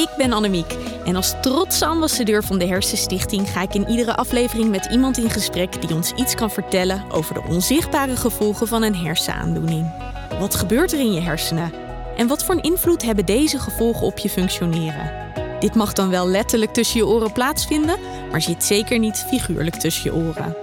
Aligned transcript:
Ik 0.00 0.08
ben 0.16 0.32
Annemiek 0.32 0.76
en 1.04 1.16
als 1.16 1.34
trotse 1.40 1.86
ambassadeur 1.86 2.44
van 2.44 2.58
de 2.58 2.66
Hersenstichting 2.66 3.50
ga 3.50 3.62
ik 3.62 3.74
in 3.74 3.88
iedere 3.88 4.16
aflevering 4.16 4.70
met 4.70 4.88
iemand 4.90 5.18
in 5.18 5.30
gesprek 5.30 5.86
die 5.86 5.96
ons 5.96 6.12
iets 6.12 6.34
kan 6.34 6.50
vertellen 6.50 7.04
over 7.10 7.34
de 7.34 7.42
onzichtbare 7.48 8.16
gevolgen 8.16 8.66
van 8.66 8.82
een 8.82 8.96
hersenaandoening. 8.96 9.92
Wat 10.38 10.54
gebeurt 10.54 10.92
er 10.92 10.98
in 10.98 11.12
je 11.12 11.20
hersenen? 11.20 11.72
En 12.16 12.26
wat 12.26 12.44
voor 12.44 12.54
een 12.54 12.62
invloed 12.62 13.02
hebben 13.02 13.26
deze 13.26 13.58
gevolgen 13.58 14.06
op 14.06 14.18
je 14.18 14.28
functioneren? 14.28 15.32
Dit 15.58 15.74
mag 15.74 15.92
dan 15.92 16.10
wel 16.10 16.28
letterlijk 16.28 16.72
tussen 16.72 16.98
je 16.98 17.06
oren 17.06 17.32
plaatsvinden, 17.32 17.98
maar 18.30 18.42
zit 18.42 18.64
zeker 18.64 18.98
niet 18.98 19.24
figuurlijk 19.28 19.76
tussen 19.76 20.04
je 20.04 20.14
oren. 20.14 20.56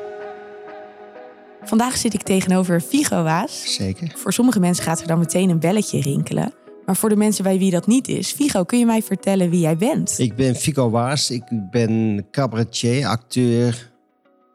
Vandaag 1.64 1.98
zit 1.98 2.14
ik 2.14 2.22
tegenover 2.22 2.82
Vigo 2.82 3.24
Waas. 3.24 3.76
Zeker. 3.76 4.12
Voor 4.16 4.34
sommige 4.34 4.60
mensen 4.60 4.84
gaat 4.84 5.02
er 5.02 5.08
dan 5.08 5.20
meteen 5.20 5.50
een 5.50 5.60
belletje 5.60 6.02
rinkelen. 6.02 6.54
Maar 6.88 6.96
voor 6.96 7.10
de 7.10 7.16
mensen 7.16 7.44
bij 7.44 7.58
wie 7.58 7.72
dat 7.72 7.88
niet 7.88 8.08
is, 8.08 8.32
Vigo, 8.32 8.64
kun 8.64 8.80
je 8.80 8.86
mij 8.86 9.02
vertellen 9.02 9.50
wie 9.50 9.60
jij 9.60 9.78
bent? 9.78 10.20
Ik 10.20 10.36
ben 10.36 10.56
Fico 10.56 10.90
Waas. 10.90 11.32
Ik 11.32 11.44
ben 11.72 12.26
cabaretier, 12.32 13.08
acteur. 13.08 13.92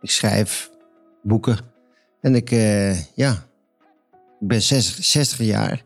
Ik 0.01 0.11
schrijf 0.11 0.71
boeken. 1.23 1.59
En 2.21 2.35
ik, 2.35 2.51
eh, 2.51 3.01
ja, 3.15 3.33
ik 4.41 4.49
ben 4.49 4.63
60, 4.63 5.05
60 5.05 5.39
jaar. 5.39 5.83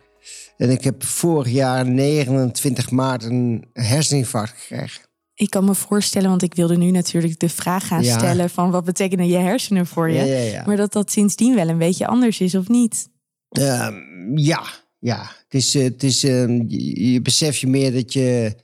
En 0.56 0.70
ik 0.70 0.84
heb 0.84 1.04
vorig 1.04 1.52
jaar 1.52 1.86
29 1.86 2.90
maart 2.90 3.24
een 3.24 3.64
herseninfarct 3.72 4.54
gekregen. 4.58 5.02
Ik 5.34 5.50
kan 5.50 5.64
me 5.64 5.74
voorstellen, 5.74 6.28
want 6.28 6.42
ik 6.42 6.54
wilde 6.54 6.76
nu 6.76 6.90
natuurlijk 6.90 7.38
de 7.40 7.48
vraag 7.48 7.86
gaan 7.86 8.02
Ja. 8.02 8.18
stellen 8.18 8.50
van 8.50 8.70
wat 8.70 8.84
betekenen 8.84 9.26
je 9.26 9.36
hersenen 9.36 9.86
voor 9.86 10.10
je? 10.10 10.16
Ja, 10.18 10.24
ja, 10.24 10.38
ja. 10.38 10.62
Maar 10.66 10.76
dat 10.76 10.92
dat 10.92 11.10
sindsdien 11.10 11.54
wel 11.54 11.68
een 11.68 11.78
beetje 11.78 12.06
anders 12.06 12.40
is 12.40 12.54
of 12.54 12.68
niet? 12.68 13.08
Ehm, 13.48 13.94
ja, 14.38 14.62
ja. 14.98 15.22
Het 15.22 15.54
is, 15.54 15.74
eh, 15.74 15.82
het 15.82 16.02
is, 16.02 16.24
ehm, 16.24 16.62
je, 16.66 17.20
beseft 17.22 17.58
je 17.58 17.66
meer 17.66 17.92
dat 17.92 18.12
je, 18.12 18.56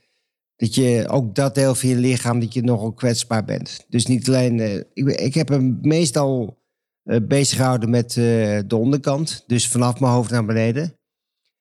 dat 0.55 0.75
je 0.75 1.05
ook 1.07 1.35
dat 1.35 1.55
deel 1.55 1.75
van 1.75 1.89
je 1.89 1.95
lichaam, 1.95 2.39
dat 2.39 2.53
je 2.53 2.63
nogal 2.63 2.93
kwetsbaar 2.93 3.45
bent. 3.45 3.85
Dus 3.89 4.05
niet 4.05 4.27
alleen, 4.27 4.59
eh, 4.59 4.75
ik, 4.93 5.07
ik 5.07 5.33
heb 5.33 5.49
hem 5.49 5.77
meestal 5.81 6.61
eh, 7.03 7.17
bezig 7.27 7.57
gehouden 7.57 7.89
met 7.89 8.13
de 8.13 8.75
onderkant. 8.75 9.43
Dus 9.47 9.67
vanaf 9.67 9.99
mijn 9.99 10.13
hoofd 10.13 10.31
naar 10.31 10.45
beneden. 10.45 10.97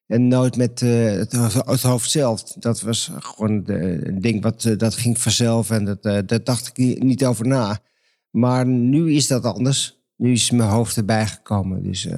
En 0.07 0.29
nooit 0.29 0.57
met 0.57 0.81
het, 0.81 1.33
het 1.33 1.83
hoofd 1.83 2.11
zelf. 2.11 2.43
Dat 2.43 2.81
was 2.81 3.11
gewoon 3.19 3.63
een 3.65 4.21
ding 4.21 4.43
wat 4.43 4.75
dat 4.77 4.95
ging 4.95 5.21
vanzelf. 5.21 5.71
En 5.71 5.85
dat, 5.85 6.03
daar 6.03 6.45
dacht 6.45 6.67
ik 6.67 6.77
ni- 6.77 6.99
niet 6.99 7.25
over 7.25 7.47
na. 7.47 7.81
Maar 8.31 8.67
nu 8.67 9.13
is 9.13 9.27
dat 9.27 9.45
anders. 9.45 10.03
Nu 10.17 10.33
is 10.33 10.51
mijn 10.51 10.69
hoofd 10.69 10.97
erbij 10.97 11.27
gekomen. 11.27 11.83
Dus 11.83 12.09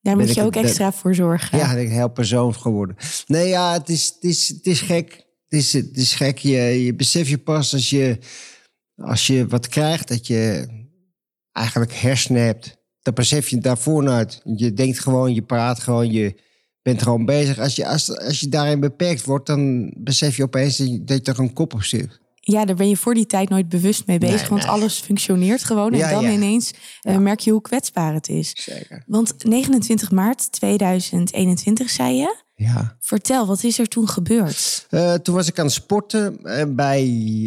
Daar 0.00 0.16
moet 0.16 0.34
je 0.34 0.42
ook 0.42 0.54
het- 0.54 0.64
extra 0.64 0.92
voor 0.92 1.14
zorgen. 1.14 1.58
ja, 1.58 1.72
ik 1.72 1.88
heel 1.88 2.08
persoon 2.10 2.54
geworden. 2.54 2.96
Nee, 3.26 3.48
ja, 3.48 3.72
het 3.72 3.88
is, 3.88 4.06
het 4.06 4.24
is, 4.24 4.48
het 4.48 4.66
is 4.66 4.80
gek. 4.80 5.12
Het 5.48 5.58
is, 5.60 5.72
het 5.72 5.96
is 5.96 6.14
gek. 6.14 6.38
Je, 6.38 6.58
je 6.84 6.94
beseft 6.94 7.28
je 7.28 7.38
pas 7.38 7.72
als 7.72 7.90
je, 7.90 8.18
als 8.96 9.26
je 9.26 9.46
wat 9.46 9.68
krijgt, 9.68 10.08
dat 10.08 10.26
je 10.26 10.66
eigenlijk 11.52 11.92
hersenen 11.94 12.42
hebt. 12.42 12.76
Dan 13.00 13.14
besef 13.14 13.48
je 13.48 13.54
het 13.54 13.64
daarvoor 13.64 14.02
nooit. 14.02 14.40
Je 14.44 14.72
denkt 14.72 14.98
gewoon, 14.98 15.34
je 15.34 15.42
praat 15.42 15.80
gewoon, 15.80 16.10
je 16.12 16.40
bent 16.82 17.02
gewoon 17.02 17.24
bezig. 17.24 17.58
Als 17.58 17.76
je, 17.76 17.86
als, 17.86 18.18
als 18.18 18.40
je 18.40 18.48
daarin 18.48 18.80
beperkt 18.80 19.24
wordt, 19.24 19.46
dan 19.46 19.92
besef 19.98 20.36
je 20.36 20.42
opeens 20.42 20.76
dat 20.76 20.88
je, 20.88 21.04
dat 21.04 21.26
je 21.26 21.32
er 21.32 21.38
een 21.38 21.52
kop 21.52 21.74
op 21.74 21.82
zit. 21.82 22.19
Ja, 22.40 22.64
daar 22.64 22.76
ben 22.76 22.88
je 22.88 22.96
voor 22.96 23.14
die 23.14 23.26
tijd 23.26 23.48
nooit 23.48 23.68
bewust 23.68 24.06
mee 24.06 24.18
bezig, 24.18 24.40
Nee, 24.40 24.48
want 24.48 24.62
nee. 24.62 24.70
alles 24.70 24.98
functioneert 24.98 25.64
gewoon. 25.64 25.92
En 25.92 26.10
dan 26.10 26.22
ja. 26.22 26.30
ineens 26.30 26.74
eh, 27.00 27.16
merk 27.16 27.40
je 27.40 27.50
hoe 27.50 27.60
kwetsbaar 27.60 28.14
het 28.14 28.28
is. 28.28 28.52
Zeker. 28.54 29.02
Want 29.06 29.34
29 29.44 30.10
maart 30.10 30.52
2021 30.52 31.90
zei 31.90 32.14
je. 32.14 32.48
Ja. 32.60 32.96
Vertel, 33.00 33.46
wat 33.46 33.62
is 33.62 33.78
er 33.78 33.88
toen 33.88 34.08
gebeurd? 34.08 34.86
Eh, 34.90 35.14
toen 35.14 35.34
was 35.34 35.48
ik 35.48 35.58
aan 35.58 35.64
het 35.64 35.74
sporten 35.74 36.44
eh, 36.44 36.64
bij, 36.68 37.04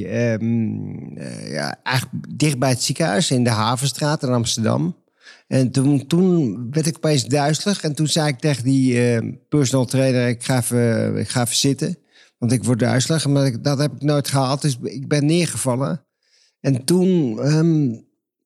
ehm, 0.09 1.17
eh, 1.17 1.51
ja, 1.51 1.77
eigenlijk 1.83 2.25
dicht 2.37 2.59
bij 2.59 2.69
het 2.69 2.81
ziekenhuis 2.81 3.31
in 3.31 3.43
de 3.43 3.49
Havenstraat 3.49 4.23
in 4.23 4.29
Amsterdam. 4.29 4.95
En 5.47 5.71
toen, 5.71 6.07
toen 6.07 6.67
werd 6.71 6.87
ik 6.87 6.95
opeens 6.95 7.25
duizelig. 7.25 7.83
En 7.83 7.95
toen 7.95 8.07
zei 8.07 8.27
ik 8.27 8.39
tegen 8.39 8.63
die 8.63 9.37
personal 9.49 9.85
trainer, 9.85 10.27
ik 10.27 10.43
ga, 10.43 10.57
even, 10.57 11.17
ik 11.17 11.29
ga 11.29 11.41
even 11.41 11.55
zitten. 11.55 11.97
Want 12.43 12.55
ik 12.55 12.63
word 12.63 12.79
duizelig. 12.79 13.27
Maar 13.27 13.61
dat 13.61 13.77
heb 13.77 13.93
ik 13.93 14.01
nooit 14.01 14.27
gehaald. 14.27 14.61
Dus 14.61 14.77
ik 14.81 15.07
ben 15.07 15.25
neergevallen. 15.25 16.05
En 16.59 16.83
toen 16.83 17.39
ehm, 17.39 17.95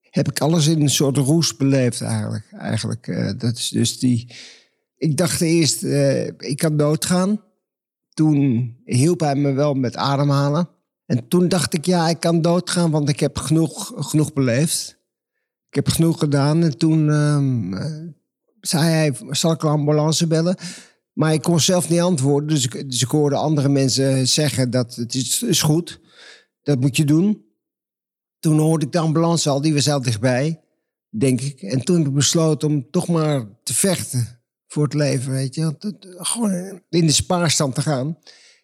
heb 0.02 0.30
ik 0.30 0.40
alles 0.40 0.68
in 0.68 0.82
een 0.82 0.90
soort 0.90 1.18
roes 1.18 1.56
beleefd 1.56 2.02
eigenlijk. 2.02 2.46
eigenlijk 2.52 3.08
eh, 3.08 3.32
dat 3.38 3.58
is 3.58 3.70
dus 3.70 4.00
die... 4.00 4.36
Ik 4.98 5.18
dacht 5.18 5.42
eerst, 5.42 5.84
eh, 5.84 6.26
ik 6.26 6.58
kan 6.58 6.78
doodgaan. 6.78 7.42
Toen 8.14 8.76
hielp 8.86 9.20
hij 9.20 9.36
me 9.36 9.52
wel 9.52 9.74
met 9.74 9.96
ademhalen. 9.96 10.70
En 11.06 11.28
toen 11.28 11.48
dacht 11.48 11.74
ik, 11.74 11.86
ja, 11.86 12.10
ik 12.10 12.20
kan 12.20 12.42
doodgaan, 12.42 12.92
want 12.92 13.10
ik 13.10 13.20
heb 13.20 13.38
genoeg, 13.38 13.94
genoeg 13.96 14.34
beleefd. 14.34 14.98
Ik 15.68 15.76
heb 15.76 15.90
genoeg 15.90 16.20
gedaan. 16.20 16.64
En 16.64 16.78
toen 16.78 17.10
ehm, 17.10 17.74
eh, 17.74 18.08
zei 18.62 18.84
hij, 18.84 19.14
zal 19.30 19.52
ik 19.52 19.64
een 19.64 19.70
ambulance 19.70 20.28
bellen? 20.28 20.58
Maar 21.18 21.34
ik 21.34 21.42
kon 21.42 21.60
zelf 21.60 21.90
niet 21.90 22.00
antwoorden. 22.00 22.50
Dus 22.50 22.66
ik, 22.66 22.90
dus 22.90 23.02
ik 23.02 23.10
hoorde 23.10 23.36
andere 23.36 23.70
mensen 23.70 24.28
zeggen 24.28 24.70
dat 24.70 24.96
het 24.96 25.14
is, 25.14 25.44
is 25.44 25.62
goed. 25.62 26.00
Dat 26.64 26.80
moet 26.80 26.98
je 26.98 27.06
doen. 27.06 27.46
Toen 28.40 28.60
hoorde 28.60 28.86
ik 28.86 28.92
de 28.92 29.00
ambulance 29.00 29.50
al, 29.50 29.62
die 29.62 29.74
was 29.74 29.90
al 29.90 30.02
dichtbij, 30.02 30.62
denk 31.10 31.42
ik. 31.42 31.62
En 31.62 31.82
toen 31.82 31.98
heb 31.98 32.08
ik 32.08 32.14
besloten 32.14 32.68
om 32.68 32.88
toch 32.92 33.08
maar 33.08 33.46
te 33.64 33.74
vechten 33.74 34.42
voor 34.68 34.84
het 34.84 34.94
leven, 34.94 35.32
weet 35.32 35.56
je. 35.56 35.76
Gewoon 36.18 36.82
in 36.90 37.06
de 37.06 37.12
spaarstand 37.12 37.76
te 37.76 37.82
gaan. 37.82 38.18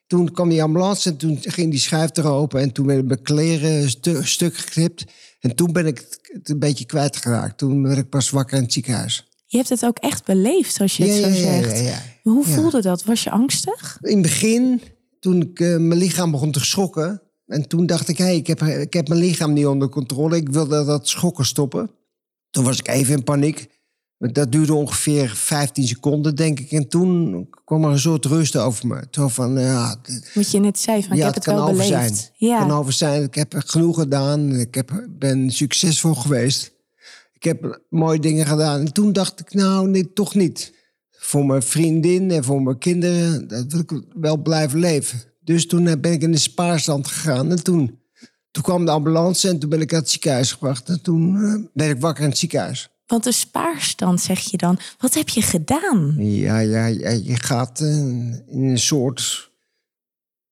Toen 0.08 0.31
kwam 0.31 0.50
die 0.50 0.64
ambulance 0.64 1.09
en 1.09 1.18
toen 1.18 1.38
ging 1.41 1.72
die 1.72 1.80
schuif 1.80 2.16
er. 2.18 2.47
En 2.56 2.72
toen 2.72 2.85
werden 2.85 3.06
mijn 3.08 3.22
kleren 3.22 3.90
stu- 3.90 4.24
stuk 4.25 4.58
geknipt. 4.58 5.06
En 5.40 5.56
toen 5.56 5.72
ben 5.72 5.85
ik 5.85 6.20
het 6.34 6.50
een 6.50 6.59
beetje 6.59 6.85
kwijtgeraakt. 6.85 7.58
Toen 7.58 7.84
werd 7.84 7.97
ik 7.97 8.09
pas 8.09 8.30
wakker 8.30 8.58
in 8.58 8.64
het 8.64 8.74
ziekenhuis. 8.74 9.28
Je 9.53 9.59
hebt 9.59 9.69
het 9.69 9.86
ook 9.86 9.97
echt 9.97 10.25
beleefd, 10.25 10.80
als 10.81 10.97
je 10.97 11.03
het 11.06 11.24
zo 11.24 11.31
zegt. 11.41 11.80
ja. 11.80 12.02
Hoe 12.24 12.46
voelde 12.46 12.81
dat? 12.81 13.03
Was 13.03 13.24
je 13.24 13.30
angstig? 13.31 13.97
In 14.02 14.14
het 14.14 14.22
begin, 14.22 14.81
toen 15.19 15.41
ik 15.41 15.59
eh, 15.59 15.68
mijn 15.68 16.00
lichaam 16.00 16.31
begon 16.31 16.52
te 16.52 16.66
schokken. 16.66 17.22
En 17.46 17.68
toen 17.68 17.86
dacht 17.86 18.08
ik, 18.08 18.18
hey, 18.18 18.36
ik, 18.36 18.47
heb, 18.47 18.62
ik 18.62 18.94
heb 18.94 19.08
mijn 19.08 19.19
lichaam 19.19 19.53
niet 19.53 19.66
onder 19.66 19.90
controle. 19.90 20.36
Ik 20.36 20.50
wilde 20.50 20.86
dat 20.86 21.08
schokken 21.08 21.46
stoppen. 21.46 21.91
Toen 22.50 22.64
was 22.64 22.80
ik 22.80 22.88
even 22.88 23.14
in 23.16 23.24
paniek. 23.24 23.68
Dat 24.18 24.52
duurde 24.52 24.74
ongeveer 24.74 25.30
15 25.36 25.88
seconden, 25.88 26.35
denk 26.35 26.59
ik. 26.59 26.72
En 26.72 26.88
toen 26.88 27.47
kwam 27.66 27.84
er 27.84 27.91
een 27.91 28.00
soort 28.00 28.25
rust 28.25 28.56
over 28.56 28.88
me. 28.88 29.09
Toen 29.09 29.30
van, 29.31 29.59
ja, 29.59 29.96
Wat 30.34 30.52
je 30.52 30.59
net 30.59 30.80
zei, 30.80 31.03
van 31.03 31.18
ik 31.18 31.24
heb 31.24 31.34
het, 31.34 31.46
wel 31.46 31.62
over 31.62 31.72
beleefd. 31.72 31.90
zijn. 31.90 32.14
Ja. 32.35 32.58
Het 32.59 32.68
kan 32.68 32.78
over 32.78 32.94
zijn. 32.94 33.24
Ik 33.24 33.35
heb 33.35 33.53
genoeg 33.58 33.96
gedaan. 34.00 34.56
Ik 34.56 34.75
heb, 34.75 35.06
ben 35.09 35.52
succesvol 35.52 36.14
geweest. 36.14 36.72
Ik 37.43 37.49
heb 37.49 37.81
mooie 37.89 38.19
dingen 38.19 38.45
gedaan. 38.45 38.79
En 38.79 38.93
toen 38.93 39.13
dacht 39.13 39.39
ik, 39.39 39.53
nou, 39.53 39.87
nee, 39.87 40.13
toch 40.13 40.35
niet. 40.35 40.73
Voor 41.09 41.45
mijn 41.45 41.61
vriendin 41.61 42.31
en 42.31 42.43
voor 42.43 42.61
mijn 42.61 42.77
kinderen, 42.77 43.47
dat 43.47 43.71
wil 43.71 43.79
ik 43.79 44.03
wel 44.13 44.37
blijven 44.37 44.79
leven. 44.79 45.21
Dus 45.39 45.67
toen 45.67 45.83
ben 46.01 46.11
ik 46.11 46.21
in 46.21 46.31
de 46.31 46.37
spaarstand 46.37 47.07
gegaan. 47.07 47.51
En 47.51 47.63
toen, 47.63 47.99
toen 48.51 48.63
kwam 48.63 48.85
de 48.85 48.91
ambulance 48.91 49.49
en 49.49 49.59
toen 49.59 49.69
ben 49.69 49.81
ik 49.81 49.91
naar 49.91 49.99
het 49.99 50.09
ziekenhuis 50.09 50.51
gebracht. 50.51 50.90
En 50.90 51.01
toen 51.01 51.43
eh, 51.43 51.69
ben 51.73 51.90
ik 51.90 52.01
wakker 52.01 52.23
in 52.23 52.29
het 52.29 52.37
ziekenhuis. 52.37 52.90
Want 53.07 53.23
de 53.23 53.31
spaarstand, 53.31 54.22
zeg 54.22 54.39
je 54.39 54.57
dan. 54.57 54.79
Wat 54.97 55.13
heb 55.13 55.29
je 55.29 55.41
gedaan? 55.41 56.16
Ja, 56.17 56.59
ja, 56.59 56.85
ja 56.85 57.09
je 57.09 57.35
gaat 57.35 57.79
eh, 57.79 57.97
in 58.47 58.63
een 58.63 58.79
soort 58.79 59.51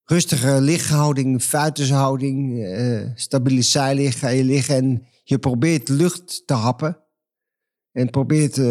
rustige 0.04 0.60
lichthouding, 0.60 1.42
fuitenshouding, 1.42 2.64
eh 2.64 3.00
stabiele 3.14 3.62
zijlig 3.62 4.18
ga 4.18 4.28
je 4.28 4.44
liggen 4.44 4.76
en 4.76 5.06
je 5.22 5.38
probeert 5.38 5.88
lucht 5.88 6.46
te 6.46 6.54
happen. 6.54 6.96
En 7.92 8.10
probeert 8.10 8.58
eh, 8.58 8.64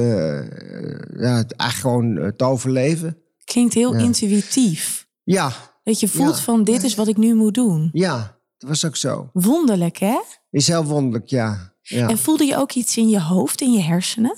ja, 1.21 1.36
het 1.38 1.51
eigenlijk 1.56 1.71
gewoon 1.74 2.18
eh, 2.18 2.27
te 2.27 2.44
overleven. 2.44 3.18
Klinkt 3.44 3.74
heel 3.74 3.94
Ja. 3.94 4.00
intuïtief. 4.00 5.07
Ja, 5.24 5.51
Dat 5.83 6.00
je 6.00 6.07
voelt 6.07 6.36
Ja. 6.36 6.42
van 6.44 6.63
dit 6.63 6.83
is 6.83 6.95
wat 6.95 7.07
ik 7.07 7.18
nu 7.18 7.36
moet 7.36 7.53
doen. 7.53 7.89
ja, 7.94 8.39
dat 8.57 8.69
was 8.69 8.86
ook 8.86 8.95
zo. 8.95 9.30
Wonderlijk, 9.33 9.98
hè? 9.98 10.19
Is 10.51 10.68
heel 10.68 10.83
wonderlijk, 10.83 11.30
ja. 11.30 11.74
ja. 11.81 12.07
En 12.09 12.18
voelde 12.18 12.45
je 12.45 12.57
ook 12.57 12.71
iets 12.71 12.98
in 12.98 13.09
je 13.09 13.21
hoofd, 13.21 13.62
in 13.62 13.71
je 13.71 13.81
hersenen? 13.81 14.38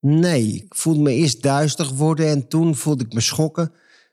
Nee, 0.00 0.46
ik 0.46 0.74
voelde 0.74 1.00
me 1.00 1.12
eerst 1.12 1.42
duizelig 1.42 1.90
worden 1.90 2.26
en 2.28 2.48
toen 2.48 2.74
voelde 2.76 3.04
ik 3.04 3.12
me 3.12 3.20
schokken. 3.20 3.72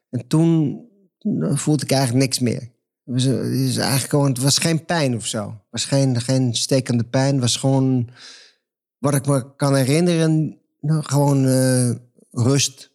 En 0.09 0.27
toen 0.27 0.79
eh, 1.19 1.55
voelde 1.55 1.83
ik 1.83 1.91
eigenlijk 1.91 2.23
niks 2.23 2.39
meer. 2.39 2.71
Het 3.13 3.23
was, 3.23 3.33
het 3.33 3.53
is 3.53 3.77
eigenlijk 3.77 4.09
gewoon, 4.09 4.27
het 4.29 4.39
was 4.41 4.57
geen 4.57 4.85
pijn 4.85 5.15
of 5.15 5.25
zo. 5.25 5.43
Het 5.47 5.67
was 5.71 5.85
geen, 5.85 6.21
geen 6.21 6.55
stekende 6.55 7.03
pijn. 7.03 7.31
Het 7.31 7.41
was 7.41 7.55
gewoon, 7.55 8.09
wat 8.97 9.13
ik 9.13 9.25
me 9.25 9.55
kan 9.55 9.75
herinneren, 9.75 10.57
nou, 10.81 11.03
gewoon 11.03 11.45
eh, 11.47 11.89
rust. 12.31 12.91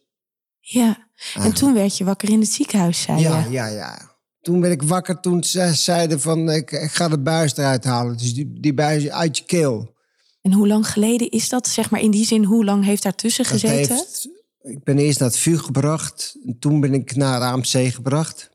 Ja, 0.59 1.07
en 1.33 1.53
toen 1.53 1.73
werd 1.73 1.97
je 1.97 2.03
wakker 2.03 2.29
in 2.29 2.39
het 2.39 2.49
ziekenhuis, 2.49 3.01
zei 3.01 3.19
Ja, 3.21 3.39
je. 3.43 3.49
ja, 3.51 3.67
ja. 3.67 4.13
Toen 4.41 4.59
ben 4.59 4.71
ik 4.71 4.81
wakker 4.83 5.19
toen 5.19 5.43
ze 5.43 5.73
zeiden 5.73 6.21
van, 6.21 6.49
ik, 6.51 6.71
ik 6.71 6.91
ga 6.91 7.07
de 7.07 7.19
buis 7.19 7.57
eruit 7.57 7.83
halen. 7.83 8.17
Dus 8.17 8.33
die, 8.33 8.59
die 8.59 8.73
buis 8.73 9.09
uit 9.09 9.37
je 9.37 9.43
keel. 9.45 9.93
En 10.41 10.51
hoe 10.53 10.67
lang 10.67 10.87
geleden 10.89 11.29
is 11.29 11.49
dat? 11.49 11.67
Zeg 11.67 11.89
maar 11.89 12.01
in 12.01 12.11
die 12.11 12.25
zin, 12.25 12.43
hoe 12.43 12.65
lang 12.65 12.83
heeft 12.85 13.03
daartussen 13.03 13.43
Dat 13.43 13.53
gezeten? 13.53 13.95
heeft, 13.95 14.27
ik 14.61 14.83
ben 14.83 14.97
eerst 14.97 15.19
naar 15.19 15.29
het 15.29 15.37
vuur 15.37 15.59
gebracht. 15.59 16.37
En 16.45 16.59
toen 16.59 16.79
ben 16.79 16.93
ik 16.93 17.15
naar 17.15 17.39
de 17.39 17.45
AMC 17.45 17.93
gebracht. 17.93 18.49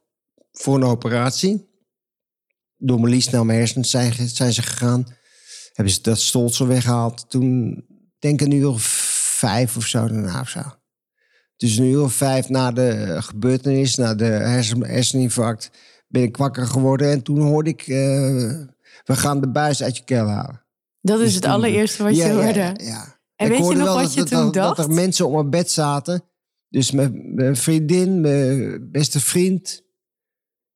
Voor 0.52 0.74
een 0.76 0.84
operatie. 0.84 1.68
Door 2.76 3.00
mijn 3.00 3.12
lies 3.12 3.30
naar 3.30 3.46
mijn 3.46 3.58
hersens 3.58 3.90
zijn, 3.90 4.28
zijn 4.28 4.52
ze 4.52 4.62
gegaan. 4.62 5.06
Hebben 5.72 5.94
ze 5.94 6.02
dat 6.02 6.18
stolsel 6.20 6.66
weggehaald. 6.66 7.30
Toen, 7.30 7.84
denk 8.18 8.40
ik 8.40 8.46
een 8.46 8.52
uur 8.52 8.68
of 8.68 8.82
vijf 9.38 9.76
of 9.76 9.86
zo 9.86 10.06
daarna 10.08 10.40
of 10.40 10.48
zo. 10.48 10.60
Dus 11.56 11.76
een 11.76 11.84
uur 11.84 12.02
of 12.02 12.12
vijf 12.12 12.48
na 12.48 12.72
de 12.72 13.16
gebeurtenis, 13.22 13.94
na 13.96 14.14
de 14.14 14.24
hersen, 14.24 14.84
herseninfarct, 14.84 15.70
ben 16.08 16.22
ik 16.22 16.36
wakker 16.36 16.66
geworden. 16.66 17.10
En 17.10 17.22
toen 17.22 17.40
hoorde 17.40 17.70
ik, 17.70 17.80
eh, 17.80 17.86
we 19.04 19.16
gaan 19.16 19.40
de 19.40 19.48
buis 19.50 19.82
uit 19.82 19.96
je 19.96 20.04
keel 20.04 20.26
halen. 20.26 20.64
Dat 21.00 21.18
is 21.18 21.24
Dus 21.24 21.34
het 21.34 21.42
toen- 21.42 21.52
allereerste 21.52 22.02
wat 22.02 22.16
je 22.16 22.22
ja, 22.22 22.32
hoorde. 22.32 22.58
Ja, 22.58 22.74
ja. 22.76 23.18
En 23.36 23.46
Ik 23.52 23.58
weet 23.58 23.68
je 23.68 23.74
nog 23.76 23.86
wat 23.94 24.02
dat, 24.02 24.12
je 24.14 24.20
dat- 24.20 24.28
toen 24.28 24.44
dat, 24.44 24.54
dacht? 24.54 24.76
Dat 24.76 24.86
er 24.86 24.92
mensen 24.94 25.26
op 25.26 25.32
mijn 25.32 25.50
bed 25.50 25.70
zaten. 25.70 26.22
Dus 26.68 26.90
mijn, 26.90 27.34
mijn 27.34 27.56
vriendin, 27.56 28.20
mijn 28.20 28.90
beste 28.90 29.20
vriend, 29.20 29.82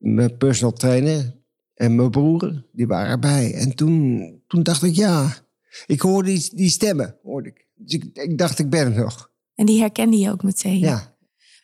mijn 0.05 0.37
personal 0.37 0.73
trainer 0.73 1.35
en 1.75 1.95
mijn 1.95 2.11
broer, 2.11 2.65
die 2.73 2.87
waren 2.87 3.11
erbij. 3.11 3.55
En 3.55 3.75
toen, 3.75 4.43
toen 4.47 4.63
dacht 4.63 4.83
ik, 4.83 4.95
ja, 4.95 5.35
ik 5.87 6.01
hoorde 6.01 6.29
die, 6.29 6.51
die 6.55 6.71
stemmen, 6.71 7.17
hoorde 7.23 7.49
ik. 7.49 7.67
Dus 7.75 7.93
ik, 7.93 8.05
ik 8.13 8.39
dacht, 8.39 8.59
ik 8.59 8.71
ben 8.71 8.95
er 8.95 9.03
nog. 9.03 9.31
En 9.55 9.67
die 9.67 9.81
herkende 9.81 10.17
je 10.19 10.31
ook 10.31 10.43
meteen. 10.43 10.79
Ja. 10.79 11.17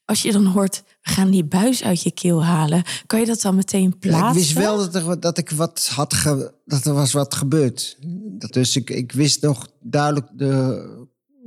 Als 0.05 0.23
je 0.23 0.33
dan 0.33 0.47
hoort, 0.47 0.83
we 1.03 1.11
gaan 1.11 1.31
die 1.31 1.45
buis 1.45 1.85
uit 1.85 2.03
je 2.03 2.11
keel 2.11 2.45
halen. 2.45 2.83
Kan 3.07 3.21
je 3.21 3.27
dat 3.27 3.41
dan 3.41 3.55
meteen 3.55 3.83
Ja, 3.91 3.97
plaatsen? 3.99 4.29
ik 4.29 4.35
wist 4.35 4.53
wel 4.53 4.77
dat 4.77 4.95
er, 4.95 5.21
dat 5.21 5.39
ik 5.39 5.51
wat 5.51 5.91
had 5.95 6.15
ge, 6.15 6.55
dat 6.65 6.85
er 6.85 6.95
was 6.95 7.13
wat 7.13 7.35
gebeurd. 7.35 7.99
Dat 8.39 8.53
dus 8.53 8.77
ik, 8.77 8.91
ik 8.91 9.13
wist 9.13 9.43
nog 9.43 9.69
duidelijk 9.81 10.27
de 10.33 11.00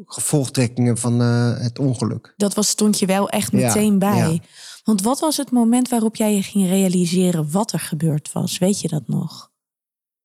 gevolgtrekkingen 0.06 0.98
van 0.98 1.22
eh, 1.22 1.58
het 1.58 1.80
ongeluk. 1.80 2.34
Dat 2.38 2.54
was, 2.54 2.68
stond 2.68 3.00
je 3.00 3.06
wel 3.06 3.30
echt 3.30 3.52
Ja, 3.52 3.58
meteen 3.68 4.00
bij. 4.00 4.18
ja. 4.18 4.38
Want 4.84 5.02
wat 5.02 5.20
was 5.20 5.38
het 5.38 5.52
moment 5.52 5.90
waarop 5.90 6.16
jij 6.16 6.36
je 6.36 6.44
ging 6.44 6.68
realiseren 6.68 7.52
wat 7.52 7.72
er 7.72 7.80
gebeurd 7.80 8.32
was? 8.32 8.58
Weet 8.58 8.82
je 8.82 8.88
dat 8.88 9.08
nog? 9.08 9.52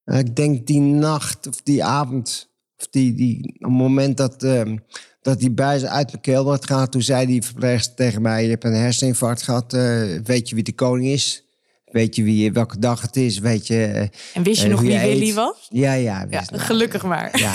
Eh, 0.04 0.18
Ik 0.18 0.36
denk 0.36 0.66
die 0.66 0.80
nacht 0.80 1.46
of 1.46 1.62
die 1.62 1.84
avond, 1.84 2.50
of 2.78 2.86
die, 2.90 3.14
die, 3.14 3.54
op 3.54 3.60
het 3.60 3.70
moment 3.70 4.16
dat, 4.16 4.42
ehm, 4.42 4.76
dat 5.22 5.38
die 5.38 5.50
buis 5.50 5.84
uit 5.84 6.10
mijn 6.10 6.22
keel 6.22 6.44
werd 6.44 6.66
gehaald, 6.66 6.92
toen 6.92 7.02
zei 7.02 7.26
die 7.26 7.42
verpleegster 7.42 7.94
tegen 7.94 8.22
mij: 8.22 8.42
Je 8.44 8.48
hebt 8.50 8.64
een 8.64 8.74
herseninfarct 8.74 9.42
gehad, 9.42 9.72
eh, 9.72 10.02
weet 10.24 10.48
je 10.48 10.54
wie 10.54 10.64
de 10.64 10.74
koning 10.74 11.08
is? 11.08 11.44
Weet 11.90 12.16
je 12.16 12.22
wie, 12.22 12.52
welke 12.52 12.78
dag 12.78 13.00
het 13.00 13.16
is? 13.16 13.38
Weet 13.38 13.66
je. 13.66 13.84
eh, 13.84 14.08
En 14.34 14.42
wist 14.42 14.58
je 14.60 14.64
eh, 14.64 14.70
nog 14.70 14.80
wie 14.80 14.90
je 14.90 14.98
Willy 15.00 15.28
eet? 15.28 15.34
was? 15.34 15.66
Ja, 15.70 15.92
ja. 15.92 16.26
Gelukkig 16.52 17.02
maar. 17.04 17.38
Ja. 17.38 17.52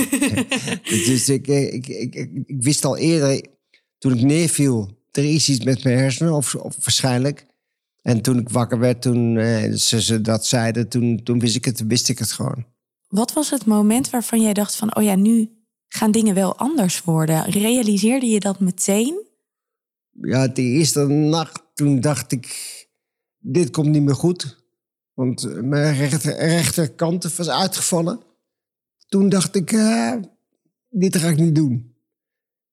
dus 1.08 1.30
ik, 1.30 1.48
eh, 1.48 1.74
ik, 1.74 1.88
ik, 1.88 2.16
ik, 2.16 2.30
ik 2.46 2.64
wist 2.64 2.86
al 2.86 2.98
eerder, 2.98 3.46
toen 3.98 4.18
ik 4.18 4.22
neerviel, 4.24 4.98
er 5.12 5.24
is 5.34 5.50
iets 5.50 5.64
met 5.66 5.84
mijn 5.84 5.98
hersenen, 5.98 6.34
of, 6.34 6.56
of 6.56 6.76
waarschijnlijk. 6.80 7.46
En 8.02 8.22
toen 8.22 8.40
ik 8.40 8.50
wakker 8.50 8.80
werd, 8.80 9.02
toen 9.02 9.38
eh, 9.38 9.72
ze, 9.72 10.02
ze 10.02 10.22
dat 10.22 10.46
zeiden, 10.46 10.90
toen, 10.90 11.24
toen 11.24 11.40
wist 11.40 11.56
ik 11.56 11.66
het, 11.66 11.84
wist 11.88 12.10
ik 12.10 12.20
het 12.20 12.32
gewoon. 12.32 12.66
Wat 13.08 13.34
was 13.34 13.50
het 13.50 13.66
moment 13.66 14.10
waarvan 14.10 14.42
jij 14.42 14.54
dacht 14.54 14.76
van, 14.76 14.96
oh 14.96 15.04
ja, 15.04 15.16
nu 15.16 15.50
gaan 15.88 16.12
dingen 16.12 16.36
wel 16.36 16.58
anders 16.58 17.02
worden? 17.04 17.50
Realiseerde 17.50 18.26
je 18.26 18.40
dat 18.40 18.60
meteen? 18.60 19.26
Ja, 20.22 20.48
de 20.48 20.62
eerste 20.62 21.06
nacht, 21.08 21.62
toen 21.74 22.00
dacht 22.00 22.32
ik, 22.32 22.48
dit 23.44 23.70
komt 23.70 23.88
niet 23.88 24.04
meer 24.04 24.16
goed. 24.16 24.64
Want 25.14 25.44
eh, 25.44 25.62
mijn 25.62 25.96
rechter, 25.96 26.36
rechterkant 26.36 27.36
was 27.36 27.50
uitgevallen. 27.50 28.20
Toen 29.08 29.30
dacht 29.30 29.56
ik, 29.56 29.72
eh, 29.72 30.14
dit 30.90 31.18
ga 31.18 31.28
ik 31.28 31.38
niet 31.38 31.56
doen. 31.56 31.96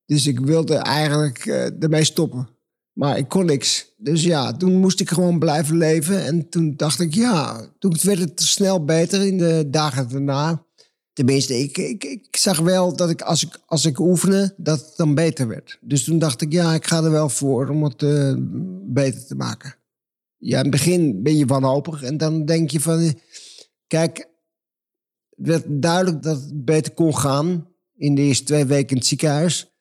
Dus 0.06 0.26
ik 0.26 0.40
wilde 0.40 0.74
eigenlijk 0.74 1.46
eh, 1.46 1.82
ermee 1.82 2.04
stoppen. 2.04 2.48
Maar 2.92 3.18
ik 3.18 3.28
kon 3.28 3.46
niks. 3.46 3.94
Dus 3.96 4.22
ja, 4.22 4.52
toen 4.52 4.80
moest 4.80 5.00
ik 5.00 5.10
gewoon 5.10 5.38
blijven 5.38 5.76
leven. 5.76 6.24
En 6.24 6.48
toen 6.48 6.76
dacht 6.76 7.00
ik, 7.00 7.14
ja, 7.14 7.66
toen 7.78 7.96
werd 8.02 8.18
het 8.18 8.40
snel 8.40 8.84
beter 8.84 9.26
in 9.26 9.38
de 9.38 9.66
dagen 9.70 10.08
daarna. 10.08 10.64
Tenminste, 11.12 11.58
ik, 11.58 11.78
ik, 11.78 12.04
ik 12.04 12.36
zag 12.36 12.58
wel 12.58 12.96
dat 12.96 13.10
ik 13.10 13.22
als, 13.22 13.44
ik 13.44 13.58
als 13.66 13.84
ik 13.84 13.98
oefende, 13.98 14.54
dat 14.56 14.80
het 14.80 14.96
dan 14.96 15.14
beter 15.14 15.48
werd. 15.48 15.78
Dus 15.80 16.04
toen 16.04 16.18
dacht 16.18 16.40
ik, 16.40 16.52
ja, 16.52 16.74
ik 16.74 16.86
ga 16.86 17.02
er 17.02 17.10
wel 17.10 17.28
voor 17.28 17.68
om 17.68 17.84
het 17.84 17.98
beter 18.92 19.26
te 19.26 19.34
maken. 19.34 19.74
Ja, 20.42 20.56
in 20.56 20.62
het 20.62 20.70
begin 20.70 21.22
ben 21.22 21.36
je 21.36 21.46
wanhopig 21.46 22.02
en 22.02 22.16
dan 22.16 22.44
denk 22.44 22.70
je 22.70 22.80
van... 22.80 22.98
eh, 22.98 23.10
Kijk, 23.86 24.16
het 25.36 25.46
werd 25.46 25.64
duidelijk 25.68 26.22
dat 26.22 26.40
het 26.40 26.64
beter 26.64 26.92
kon 26.92 27.16
gaan 27.16 27.66
in 27.96 28.14
de 28.14 28.22
eerste 28.22 28.44
twee 28.44 28.64
weken 28.64 28.88
in 28.90 28.96
het 28.96 29.06
ziekenhuis. 29.06 29.72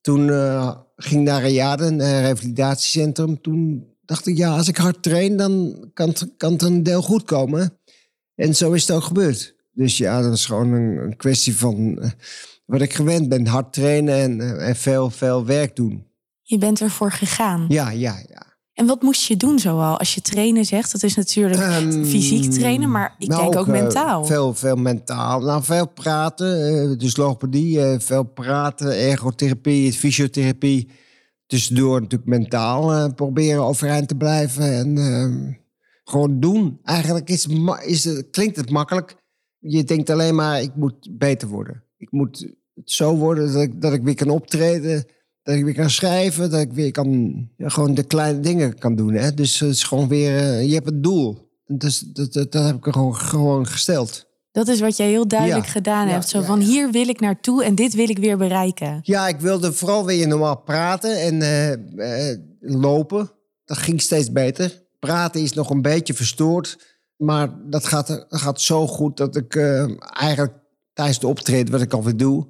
Toen 0.00 0.30
eh, 0.30 0.76
ging 0.96 1.20
ik 1.20 1.54
naar 1.54 1.80
een 1.80 2.00
eh, 2.00 2.20
revalidatiecentrum. 2.20 3.40
Toen 3.40 3.86
dacht 4.04 4.26
ik, 4.26 4.36
ja, 4.36 4.56
als 4.56 4.68
ik 4.68 4.76
hard 4.76 5.02
train, 5.02 5.36
dan 5.36 5.84
kan 5.94 6.08
het, 6.08 6.28
kan 6.36 6.52
het 6.52 6.62
een 6.62 6.82
deel 6.82 7.02
goed 7.02 7.22
komen. 7.24 7.78
En 8.34 8.56
zo 8.56 8.72
is 8.72 8.86
het 8.86 8.96
ook 8.96 9.02
gebeurd. 9.02 9.54
Dus 9.72 9.98
ja, 9.98 10.22
dat 10.22 10.32
is 10.32 10.46
gewoon 10.46 10.72
een, 10.72 10.96
een 10.96 11.16
kwestie 11.16 11.56
van 11.56 11.98
eh, 11.98 12.10
wat 12.64 12.80
ik 12.80 12.94
gewend 12.94 13.28
ben. 13.28 13.46
Hard 13.46 13.72
trainen 13.72 14.14
en, 14.14 14.60
en 14.60 14.76
veel, 14.76 15.10
veel 15.10 15.44
werk 15.44 15.76
doen. 15.76 16.06
Je 16.42 16.58
bent 16.58 16.80
ervoor 16.80 17.12
gegaan. 17.12 17.64
Ja, 17.68 17.90
ja, 17.90 18.22
ja. 18.28 18.45
En 18.76 18.86
wat 18.86 19.02
moest 19.02 19.26
je 19.26 19.36
doen 19.36 19.58
zoal? 19.58 19.98
Als 19.98 20.14
je 20.14 20.20
trainen 20.20 20.64
zegt, 20.64 20.92
dat 20.92 21.02
is 21.02 21.16
natuurlijk 21.16 21.60
Ehm, 21.60 22.04
fysiek 22.04 22.50
trainen, 22.50 22.90
maar 22.90 23.14
ik 23.18 23.28
nou, 23.28 23.42
denk 23.42 23.56
ook, 23.56 23.66
eh, 23.66 23.72
mentaal. 23.82 24.24
veel, 24.24 24.54
veel 24.54 24.76
mentaal. 24.76 25.40
Nou, 25.40 25.62
veel 25.62 25.88
praten. 25.88 26.66
eh, 26.90 26.98
dus 26.98 27.16
logopedie, 27.16 27.80
eh, 27.82 27.98
veel 28.00 28.24
praten. 28.24 28.98
Ergotherapie, 28.98 29.92
fysiotherapie. 29.92 30.88
Tussendoor 31.46 32.00
natuurlijk 32.00 32.30
mentaal 32.30 33.12
proberen 33.12 33.62
overeind 33.62 34.08
te 34.08 34.14
blijven. 34.16 34.72
En 34.72 34.98
ehm, 34.98 35.52
gewoon 36.04 36.40
doen. 36.40 36.78
Eigenlijk 36.82 37.28
is, 37.28 37.46
is 37.84 38.04
het, 38.04 38.30
klinkt 38.30 38.56
het 38.56 38.70
makkelijk. 38.70 39.16
Je 39.58 39.84
denkt 39.84 40.10
alleen 40.10 40.34
maar, 40.34 40.60
ik 40.62 40.74
moet 40.74 41.08
beter 41.10 41.48
worden. 41.48 41.82
Ik 41.96 42.10
moet 42.10 42.52
het 42.74 42.90
zo 42.90 43.16
worden 43.16 43.52
dat 43.52 43.62
ik, 43.62 43.80
dat 43.80 43.92
ik 43.92 44.02
weer 44.02 44.14
kan 44.14 44.30
optreden. 44.30 45.04
Dat 45.46 45.54
ik 45.54 45.64
weer 45.64 45.74
kan 45.74 45.90
schrijven. 45.90 46.50
Dat 46.50 46.60
ik 46.60 46.72
weer 46.72 46.90
kan, 46.90 47.38
ja, 47.56 47.68
gewoon 47.68 47.94
de 47.94 48.02
kleine 48.02 48.40
dingen 48.40 48.78
kan 48.78 48.96
doen. 48.96 49.12
Hè? 49.12 49.34
Dus 49.34 49.60
het 49.60 49.70
is 49.70 49.82
gewoon 49.82 50.08
weer, 50.08 50.36
eh, 50.36 50.66
je 50.66 50.74
hebt 50.74 50.86
het 50.86 51.02
doel. 51.02 51.50
Dus 51.66 51.98
dat, 51.98 52.32
dat, 52.32 52.52
dat 52.52 52.64
heb 52.64 52.76
ik 52.76 52.86
er 52.86 52.92
gewoon, 52.92 53.16
gewoon 53.16 53.66
gesteld. 53.66 54.26
Dat 54.52 54.68
is 54.68 54.80
wat 54.80 54.96
jij 54.96 55.08
heel 55.08 55.28
duidelijk 55.28 55.64
Ja, 55.64 55.72
gedaan 55.72 56.06
ja, 56.06 56.12
hebt. 56.12 56.28
Zo 56.28 56.42
van, 56.42 56.60
hier 56.60 56.90
wil 56.90 57.08
ik 57.08 57.20
naartoe 57.20 57.64
en 57.64 57.74
dit 57.74 57.94
wil 57.94 58.08
ik 58.08 58.18
weer 58.18 58.36
bereiken. 58.36 58.98
Ja, 59.02 59.28
ik 59.28 59.40
wilde 59.40 59.72
vooral 59.72 60.04
weer 60.04 60.28
normaal 60.28 60.56
praten 60.56 61.20
en 61.20 61.42
eh, 61.42 62.30
eh, 62.30 62.38
lopen. 62.60 63.30
Dat 63.64 63.78
ging 63.78 64.00
steeds 64.00 64.32
beter. 64.32 64.82
Praten 64.98 65.40
is 65.40 65.52
nog 65.52 65.70
een 65.70 65.82
beetje 65.82 66.14
verstoord. 66.14 66.78
Maar 67.16 67.48
dat 67.70 67.86
gaat, 67.86 68.06
dat 68.06 68.26
gaat 68.28 68.60
zo 68.60 68.86
goed 68.86 69.16
dat 69.16 69.36
ik 69.36 69.56
eigenlijk 69.56 70.54
tijdens 70.92 71.18
de 71.18 71.26
optreden, 71.26 71.72
wat 71.72 71.82
ik 71.82 71.92
alweer 71.92 72.16
doe, 72.16 72.46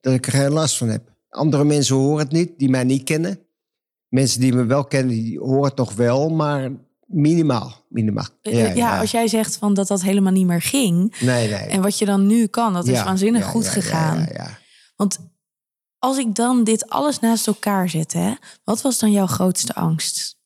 dat 0.00 0.14
ik 0.14 0.26
er 0.26 0.32
geen 0.32 0.52
last 0.52 0.76
van 0.76 0.88
heb. 0.88 1.16
Andere 1.28 1.64
mensen 1.64 1.96
horen 1.96 2.18
het 2.24 2.32
niet, 2.32 2.58
die 2.58 2.68
mij 2.68 2.84
niet 2.84 3.04
kennen. 3.04 3.38
Mensen 4.08 4.40
die 4.40 4.52
me 4.52 4.64
wel 4.64 4.84
kennen, 4.84 5.14
die 5.14 5.38
horen 5.38 5.64
het 5.64 5.76
nog 5.76 5.94
wel, 5.94 6.28
maar 6.28 6.70
minimaal. 7.06 7.84
minimaal. 7.88 8.26
Eh, 8.42 8.76
Ja, 8.76 9.00
als 9.00 9.10
jij 9.10 9.28
zegt 9.28 9.56
van 9.56 9.74
dat 9.74 9.86
dat 9.88 10.02
helemaal 10.02 10.32
niet 10.32 10.46
meer 10.46 10.62
ging. 10.62 11.16
Nee, 11.20 11.48
nee. 11.48 11.58
En 11.58 11.82
wat 11.82 11.98
je 11.98 12.04
dan 12.04 12.26
nu 12.26 12.46
kan, 12.46 12.72
dat 12.72 12.86
is 12.86 12.92
Ja, 12.98 13.04
waanzinnig 13.04 13.42
ja, 13.42 13.48
goed 13.50 13.64
ja, 13.64 13.70
gegaan. 13.70 14.18
Ja, 14.18 14.24
ja, 14.24 14.32
ja. 14.32 14.58
Want 14.96 15.18
als 15.98 16.18
ik 16.18 16.34
dan 16.34 16.64
dit 16.64 16.88
alles 16.88 17.20
naast 17.20 17.46
elkaar 17.46 17.88
zet, 17.88 18.12
hè, 18.12 18.32
wat 18.64 18.82
was 18.82 18.98
dan 18.98 19.12
jouw 19.12 19.26
grootste 19.26 19.74
angst? 19.74 20.36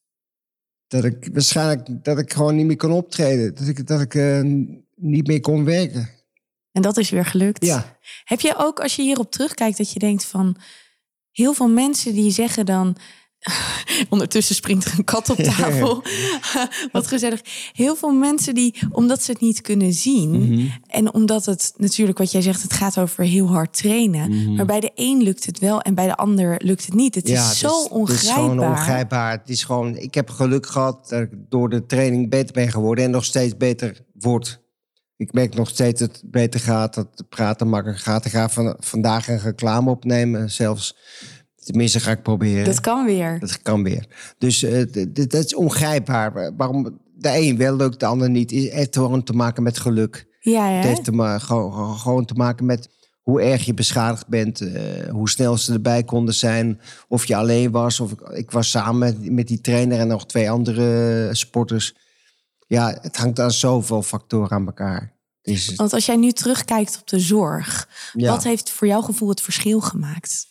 Dat 0.86 1.04
ik 1.04 1.28
waarschijnlijk 1.32 2.04
dat 2.04 2.18
ik 2.18 2.32
gewoon 2.32 2.56
niet 2.56 2.66
meer 2.66 2.76
kon 2.76 2.92
optreden. 2.92 3.54
Dat 3.54 3.66
ik, 3.66 3.86
dat 3.86 4.00
ik 4.00 4.14
eh, 4.14 4.40
niet 4.96 5.26
meer 5.26 5.40
kon 5.40 5.64
werken. 5.64 6.08
En 6.72 6.82
dat 6.82 6.96
is 6.96 7.10
weer 7.10 7.24
gelukt. 7.24 7.64
Ja. 7.64 7.96
Heb 8.24 8.40
je 8.40 8.54
ook, 8.56 8.80
als 8.80 8.96
je 8.96 9.02
hierop 9.02 9.30
terugkijkt, 9.30 9.78
dat 9.78 9.92
je 9.92 9.98
denkt 9.98 10.24
van 10.24 10.56
heel 11.30 11.52
veel 11.52 11.68
mensen 11.68 12.14
die 12.14 12.30
zeggen 12.30 12.66
dan 12.66 12.96
Ondertussen 14.10 14.54
springt 14.54 14.84
er 14.84 14.98
een 14.98 15.04
kat 15.04 15.30
op 15.30 15.36
tafel. 15.56 16.02
Wat 16.92 17.06
gezellig. 17.06 17.40
Heel 17.72 17.96
veel 17.96 18.12
mensen 18.12 18.54
die, 18.54 18.74
omdat 18.90 19.22
ze 19.22 19.30
het 19.30 19.40
niet 19.40 19.60
kunnen 19.60 19.92
zien. 19.92 20.30
Mhm. 20.30 20.66
En 20.86 21.14
omdat 21.14 21.44
het 21.44 21.72
natuurlijk, 21.76 22.18
wat 22.18 22.32
jij 22.32 22.42
zegt, 22.42 22.62
het 22.62 22.72
gaat 22.72 22.98
over 22.98 23.24
heel 23.24 23.46
hard 23.46 23.76
trainen. 23.76 24.30
Mhm. 24.30 24.54
Maar 24.54 24.66
bij 24.66 24.80
de 24.80 24.90
een 24.94 25.22
lukt 25.22 25.46
het 25.46 25.58
wel 25.58 25.80
en 25.80 25.94
bij 25.94 26.06
de 26.06 26.16
ander 26.16 26.60
lukt 26.64 26.84
het 26.84 26.94
niet. 26.94 27.14
Het 27.14 27.28
is 27.28 27.58
zo 27.58 27.68
dus- 27.68 27.82
Het 27.82 27.92
ongrijpbaar. 27.92 28.24
is 28.24 28.32
gewoon 28.32 28.70
ongrijpbaar. 28.70 29.30
Het 29.30 29.48
is 29.48 29.64
gewoon, 29.64 29.96
ik 29.96 30.14
heb 30.14 30.30
geluk 30.30 30.66
gehad 30.66 31.08
dat 31.08 31.20
ik 31.20 31.30
door 31.48 31.68
de 31.68 31.86
training 31.86 32.30
beter 32.30 32.52
ben 32.52 32.70
geworden 32.70 33.04
en 33.04 33.10
nog 33.10 33.24
steeds 33.24 33.56
beter 33.56 34.00
word. 34.12 34.61
Ik 35.16 35.32
merk 35.32 35.54
nog 35.54 35.68
steeds 35.68 36.00
dat 36.00 36.12
het 36.12 36.30
beter 36.30 36.60
gaat, 36.60 36.94
dat 36.94 37.08
het 37.14 37.28
praten 37.28 37.68
makkelijker 37.68 38.04
gaat. 38.04 38.24
Ik 38.24 38.32
ga 38.32 38.48
van, 38.48 38.76
vandaag 38.80 39.28
een 39.28 39.38
reclame 39.38 39.90
opnemen 39.90 40.50
zelfs. 40.50 40.96
Tenminste, 41.56 42.00
ga 42.00 42.10
ik 42.10 42.22
proberen. 42.22 42.64
Dat 42.64 42.80
kan 42.80 43.04
weer. 43.04 43.38
Dat 43.38 43.62
kan 43.62 43.82
weer. 43.82 44.06
Dus 44.38 44.62
eh, 44.62 44.84
dat 45.12 45.44
is 45.44 45.54
ongrijpbaar. 45.54 46.56
Waarom 46.56 47.00
de 47.14 47.36
een 47.36 47.56
wel 47.56 47.76
lukt, 47.76 48.00
de 48.00 48.06
ander 48.06 48.30
niet. 48.30 48.50
Het 48.50 48.72
heeft 48.72 48.96
gewoon 48.96 49.22
te 49.22 49.32
maken 49.32 49.62
met 49.62 49.78
geluk. 49.78 50.26
Ja, 50.40 50.68
Het 50.68 50.82
hè? 50.82 50.88
heeft 50.88 51.04
te 51.04 51.36
gewoon, 51.40 51.98
gewoon 51.98 52.24
te 52.24 52.34
maken 52.34 52.66
met 52.66 52.88
hoe 53.22 53.42
erg 53.42 53.64
je 53.64 53.74
beschadigd 53.74 54.28
bent. 54.28 54.60
eh, 54.60 55.10
hoe 55.10 55.30
snel 55.30 55.56
ze 55.56 55.72
erbij 55.72 56.02
konden 56.04 56.34
zijn. 56.34 56.80
Of 57.08 57.24
je 57.24 57.36
alleen 57.36 57.70
was. 57.70 58.00
Of 58.00 58.12
ik, 58.12 58.20
ik 58.20 58.50
was 58.50 58.70
samen 58.70 58.98
met, 58.98 59.30
met 59.32 59.48
die 59.48 59.60
trainer 59.60 59.98
en 59.98 60.08
nog 60.08 60.26
twee 60.26 60.50
andere 60.50 61.28
sporters. 61.32 61.96
Ja, 62.72 62.98
het 63.00 63.16
hangt 63.16 63.40
aan 63.40 63.50
zoveel 63.50 64.02
factoren 64.02 64.50
aan 64.50 64.66
elkaar. 64.66 65.12
Dus, 65.42 65.74
Want 65.74 65.92
als 65.92 66.06
jij 66.06 66.16
nu 66.16 66.32
terugkijkt 66.32 66.98
op 67.00 67.08
de 67.08 67.20
zorg, 67.20 67.88
ja. 68.12 68.30
wat 68.30 68.44
heeft 68.44 68.70
voor 68.70 68.86
jouw 68.86 69.00
gevoel 69.00 69.28
het 69.28 69.40
verschil 69.40 69.80
gemaakt? 69.80 70.46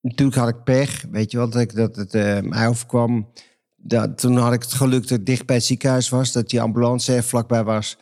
Natuurlijk 0.00 0.38
had 0.38 0.48
ik 0.48 0.62
pech. 0.64 1.04
Weet 1.10 1.30
je 1.30 1.36
wel, 1.36 1.50
dat, 1.50 1.60
ik, 1.60 1.74
dat 1.74 1.96
het 1.96 2.14
eh, 2.14 2.40
mij 2.40 2.68
overkwam. 2.68 3.32
Dat, 3.76 4.18
toen 4.18 4.36
had 4.36 4.52
ik 4.52 4.62
het 4.62 4.72
geluk 4.72 5.08
dat 5.08 5.18
ik 5.18 5.26
dicht 5.26 5.46
bij 5.46 5.56
het 5.56 5.64
ziekenhuis 5.64 6.08
was. 6.08 6.32
Dat 6.32 6.50
die 6.50 6.60
ambulance 6.60 7.14
er 7.14 7.24
vlakbij 7.24 7.64
was. 7.64 7.98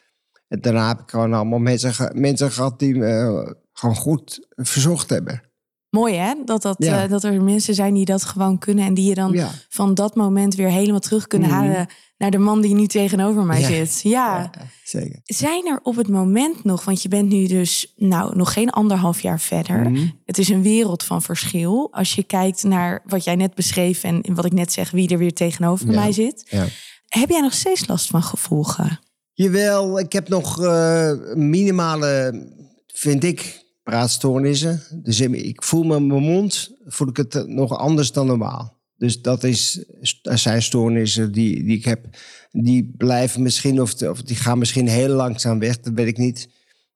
En 0.49 0.61
daarna 0.61 0.89
heb 0.89 1.01
ik 1.01 1.11
gewoon 1.11 1.35
allemaal 1.35 1.59
mensen, 1.59 2.21
mensen 2.21 2.53
gehad 2.53 2.79
die 2.79 2.95
me 2.95 3.07
eh, 3.07 3.53
gewoon 3.73 3.97
goed 3.97 4.47
verzocht 4.57 5.11
hebben. 5.11 5.50
Mooi 5.91 6.15
hè, 6.15 6.35
dat, 6.45 6.63
dat, 6.63 6.77
Ja. 6.79 7.03
eh, 7.03 7.11
dat 7.11 7.25
er 7.25 7.43
mensen 7.43 7.75
zijn 7.75 7.95
die 7.95 8.05
dat 8.05 8.25
gewoon 8.25 8.59
kunnen 8.59 8.85
en 8.85 8.95
die 8.95 9.09
je 9.09 9.15
dan 9.15 9.33
Ja. 9.33 9.51
van 9.69 9.95
dat 9.95 10.15
moment 10.15 10.55
weer 10.55 10.71
helemaal 10.71 11.01
terug 11.01 11.27
kunnen 11.27 11.49
Mhm. 11.49 11.59
halen 11.59 11.87
naar 12.19 12.31
de 12.31 12.39
man 12.39 12.61
die 12.61 12.75
nu 12.75 12.87
tegenover 12.87 13.45
mij 13.45 13.61
Ja. 13.61 13.67
zit. 13.67 14.01
Ja. 14.03 14.39
Ja, 14.39 14.51
zeker. 14.85 15.21
Zijn 15.25 15.67
er 15.67 15.81
op 15.83 15.97
het 15.97 16.09
moment 16.09 16.65
nog, 16.65 16.85
want 16.85 17.03
je 17.03 17.09
bent 17.09 17.29
nu 17.29 17.47
dus 17.47 17.93
nou 17.97 18.37
nog 18.37 18.53
geen 18.53 18.71
anderhalf 18.71 19.21
jaar 19.21 19.41
verder. 19.41 19.91
Mhm. 19.91 20.07
Het 20.25 20.39
is 20.39 20.49
een 20.49 20.63
wereld 20.63 21.03
van 21.03 21.23
verschil. 21.23 21.89
Als 21.93 22.15
je 22.15 22.23
kijkt 22.23 22.63
naar 22.63 23.03
wat 23.07 23.25
jij 23.25 23.35
net 23.37 23.55
beschreef 23.55 24.03
en 24.05 24.35
wat 24.35 24.45
ik 24.45 24.53
net 24.53 24.73
zeg, 24.73 24.91
wie 24.91 25.09
er 25.09 25.19
weer 25.19 25.35
tegenover 25.35 25.87
mij 25.87 26.13
zit. 26.13 26.47
Ja. 26.51 26.67
Heb 27.09 27.29
jij 27.29 27.41
nog 27.41 27.53
steeds 27.53 27.87
last 27.87 28.07
van 28.07 28.23
gevolgen? 28.23 29.01
Jawel, 29.33 29.99
ik 29.99 30.13
heb 30.13 30.29
nog 30.29 30.63
eh, 30.65 31.13
minimale, 31.35 32.45
vind 32.87 33.25
ik, 33.25 33.60
praatstoornissen. 33.83 34.83
Dus 35.03 35.21
ik 35.21 35.63
voel 35.63 35.83
me 35.83 36.01
mijn 36.01 36.23
mond, 36.23 36.77
voel 36.87 37.09
ik 37.09 37.17
het 37.17 37.47
nog 37.47 37.77
anders 37.77 38.13
dan 38.13 38.27
normaal. 38.27 38.79
Dus 38.97 39.23
dat 39.23 39.45
is, 39.45 39.85
er 40.23 40.39
zijn 40.39 40.63
stoornissen 40.63 41.33
die, 41.33 41.65
die 41.65 41.77
ik 41.77 41.85
heb. 41.85 42.07
Die 42.51 42.95
blijven 42.97 43.43
misschien, 43.43 43.81
of, 43.81 44.03
of 44.03 44.23
die 44.23 44.37
gaan 44.37 44.59
misschien 44.59 44.89
heel 44.89 45.09
langzaam 45.09 45.59
weg, 45.59 45.81
dat 45.81 45.93
weet 45.93 46.07
ik 46.07 46.19
niet. 46.19 46.49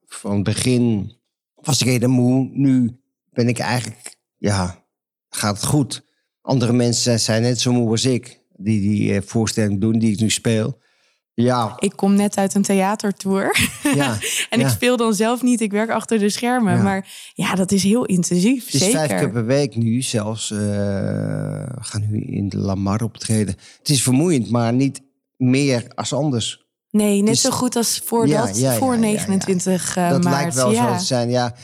Van 0.06 0.34
het 0.34 0.44
begin 0.44 1.12
was 1.54 1.82
ik 1.82 2.00
heel 2.00 2.08
moe. 2.08 2.50
Nu 2.52 3.00
ben 3.30 3.48
ik 3.48 3.58
eigenlijk, 3.58 4.16
ja, 4.36 4.84
gaat 5.28 5.56
het 5.56 5.66
goed. 5.66 6.04
Andere 6.40 6.72
mensen 6.72 7.20
zijn 7.20 7.42
net 7.42 7.60
zo 7.60 7.72
moe 7.72 7.90
als 7.90 8.04
ik. 8.04 8.42
Die 8.56 8.80
die 8.80 9.14
eh, 9.14 9.22
voorstelling 9.22 9.80
doen, 9.80 9.98
die 9.98 10.12
ik 10.12 10.20
nu 10.20 10.30
speel. 10.30 10.82
Ja, 11.36 11.72
Ik 11.78 11.92
kom 11.96 12.14
net 12.14 12.36
uit 12.36 12.54
een 12.54 12.62
theatertour. 12.62 13.56
ja. 13.94 14.16
En 14.50 14.58
Ja. 14.60 14.66
ik 14.66 14.72
speel 14.72 14.96
dan 14.96 15.14
zelf 15.14 15.42
niet, 15.42 15.60
ik 15.60 15.70
werk 15.72 15.90
achter 15.90 16.18
de 16.18 16.28
schermen. 16.28 16.76
Ja. 16.76 16.82
Maar 16.82 17.08
ja, 17.34 17.54
dat 17.54 17.72
is 17.72 17.82
heel 17.82 18.04
intensief. 18.04 18.64
Het 18.64 18.74
is 18.74 18.80
zeker. 18.80 18.96
vijf 18.98 19.20
keer 19.20 19.30
per 19.30 19.46
week 19.46 19.76
nu 19.76 20.02
zelfs. 20.02 20.50
eh, 20.50 20.58
we 20.58 21.76
gaan 21.80 22.06
nu 22.10 22.20
in 22.20 22.48
de 22.48 22.58
Lamar 22.58 23.02
optreden. 23.02 23.54
Het 23.78 23.88
is 23.88 24.02
vermoeiend, 24.02 24.50
maar 24.50 24.72
niet 24.72 25.00
meer 25.36 25.86
als 25.94 26.12
anders. 26.12 26.62
Nee, 26.90 27.18
net 27.22 27.26
Dus- 27.32 27.40
zo 27.40 27.50
goed 27.50 27.76
als 27.76 28.02
voor, 28.04 28.26
Ja, 28.26 28.46
dat, 28.46 28.58
ja, 28.58 28.72
ja, 28.72 28.78
voor 28.78 28.88
ja, 28.94 29.00
ja. 29.00 29.06
29 29.06 29.96
eh, 29.96 30.08
dat 30.10 30.22
maart. 30.24 30.36
lijkt 30.36 30.54
wel 30.54 30.74
zo 30.74 30.96
te 30.96 31.04
zijn. 31.04 31.30
Ja, 31.30 31.54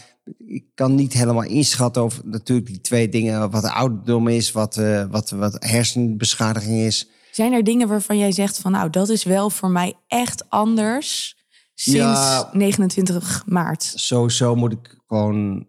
ik 0.46 0.64
kan 0.74 0.94
niet 0.94 1.12
helemaal 1.12 1.42
inschatten 1.44 2.02
over 2.02 2.22
natuurlijk 2.24 2.66
die 2.68 2.80
twee 2.80 3.08
dingen. 3.08 3.50
Wat 3.50 3.64
ouderdom 3.64 4.28
is, 4.28 4.52
wat, 4.52 4.76
eh, 4.76 5.04
wat, 5.10 5.30
wat 5.30 5.56
hersenbeschadiging 5.58 6.78
is. 6.80 7.08
Zijn 7.30 7.52
er 7.52 7.64
dingen 7.64 7.88
waarvan 7.88 8.18
jij 8.18 8.32
zegt 8.32 8.58
van 8.58 8.72
nou, 8.72 8.90
dat 8.90 9.08
is 9.08 9.24
wel 9.24 9.50
voor 9.50 9.70
mij 9.70 9.94
echt 10.06 10.50
anders 10.50 11.36
sinds 11.74 11.98
Ja. 11.98 12.50
29 12.52 13.42
maart? 13.46 13.92
Sowieso 13.94 14.54
moet 14.54 14.72
ik 14.72 14.98
gewoon... 15.06 15.66